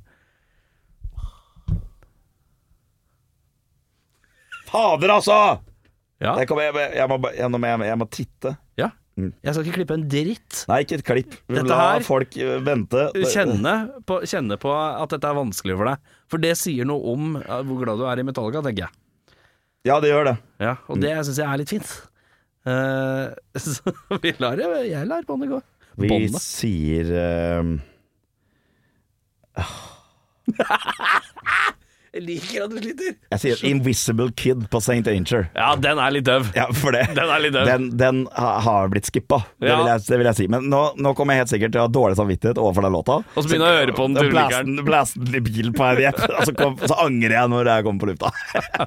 [4.67, 5.39] Fader, altså!
[6.21, 6.33] Ja.
[6.41, 8.55] Jeg, kommer, jeg, jeg, må, jeg, må, jeg, må, jeg må titte.
[8.81, 8.91] ja.
[9.17, 10.59] Jeg skal ikke klippe en dritt.
[10.69, 11.37] Nei, ikke et klipp.
[11.49, 13.07] Dette La her- folk eh, vente.
[13.33, 13.73] Kjenne
[14.05, 16.11] på, kjenne på at dette er vanskelig for deg.
[16.29, 18.93] For det sier noe om hvor glad du er i Metallica, tenker jeg.
[19.87, 20.37] Ja, det gjør det.
[20.63, 21.91] Ja, og det syns jeg er litt fint.
[22.67, 23.27] Eh,
[23.63, 25.61] så vi lar det Jeg lar båndet gå.
[25.97, 26.43] Vi Båndet.
[26.45, 27.63] sier eh,
[32.25, 33.17] liker at du sliter.
[33.35, 35.03] Jeg sier Invisible Kid på St.
[35.11, 35.49] Anger.
[35.57, 36.49] Ja, den er litt døv.
[36.57, 37.05] Ja, for det.
[37.17, 37.67] Den er litt døv.
[37.69, 39.77] Den, den har blitt skippa, det, Ja.
[39.83, 40.47] vil jeg, det vil jeg si.
[40.53, 43.19] Men nå, nå kommer jeg helt sikkert til å ha dårlig samvittighet overfor den låta.
[43.35, 44.77] Og så begynner jeg å høre på den til Blæste ulykkeren.
[44.77, 47.73] den- blæste den i bil på en jepp, og så, kom, så angrer jeg når
[47.73, 48.31] jeg kommer på lufta.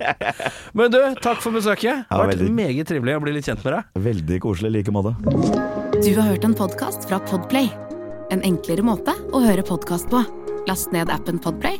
[0.78, 2.06] Men du, takk for besøket.
[2.10, 2.54] Det har vært veldig.
[2.56, 4.02] meget trivelig å bli litt kjent med deg.
[4.10, 5.16] Veldig koselig i like måte.
[6.00, 7.70] Du har hørt en podkast fra Podplay.
[8.32, 10.22] En enklere måte å høre podkast på.
[10.68, 11.80] Last ned appen Podplay,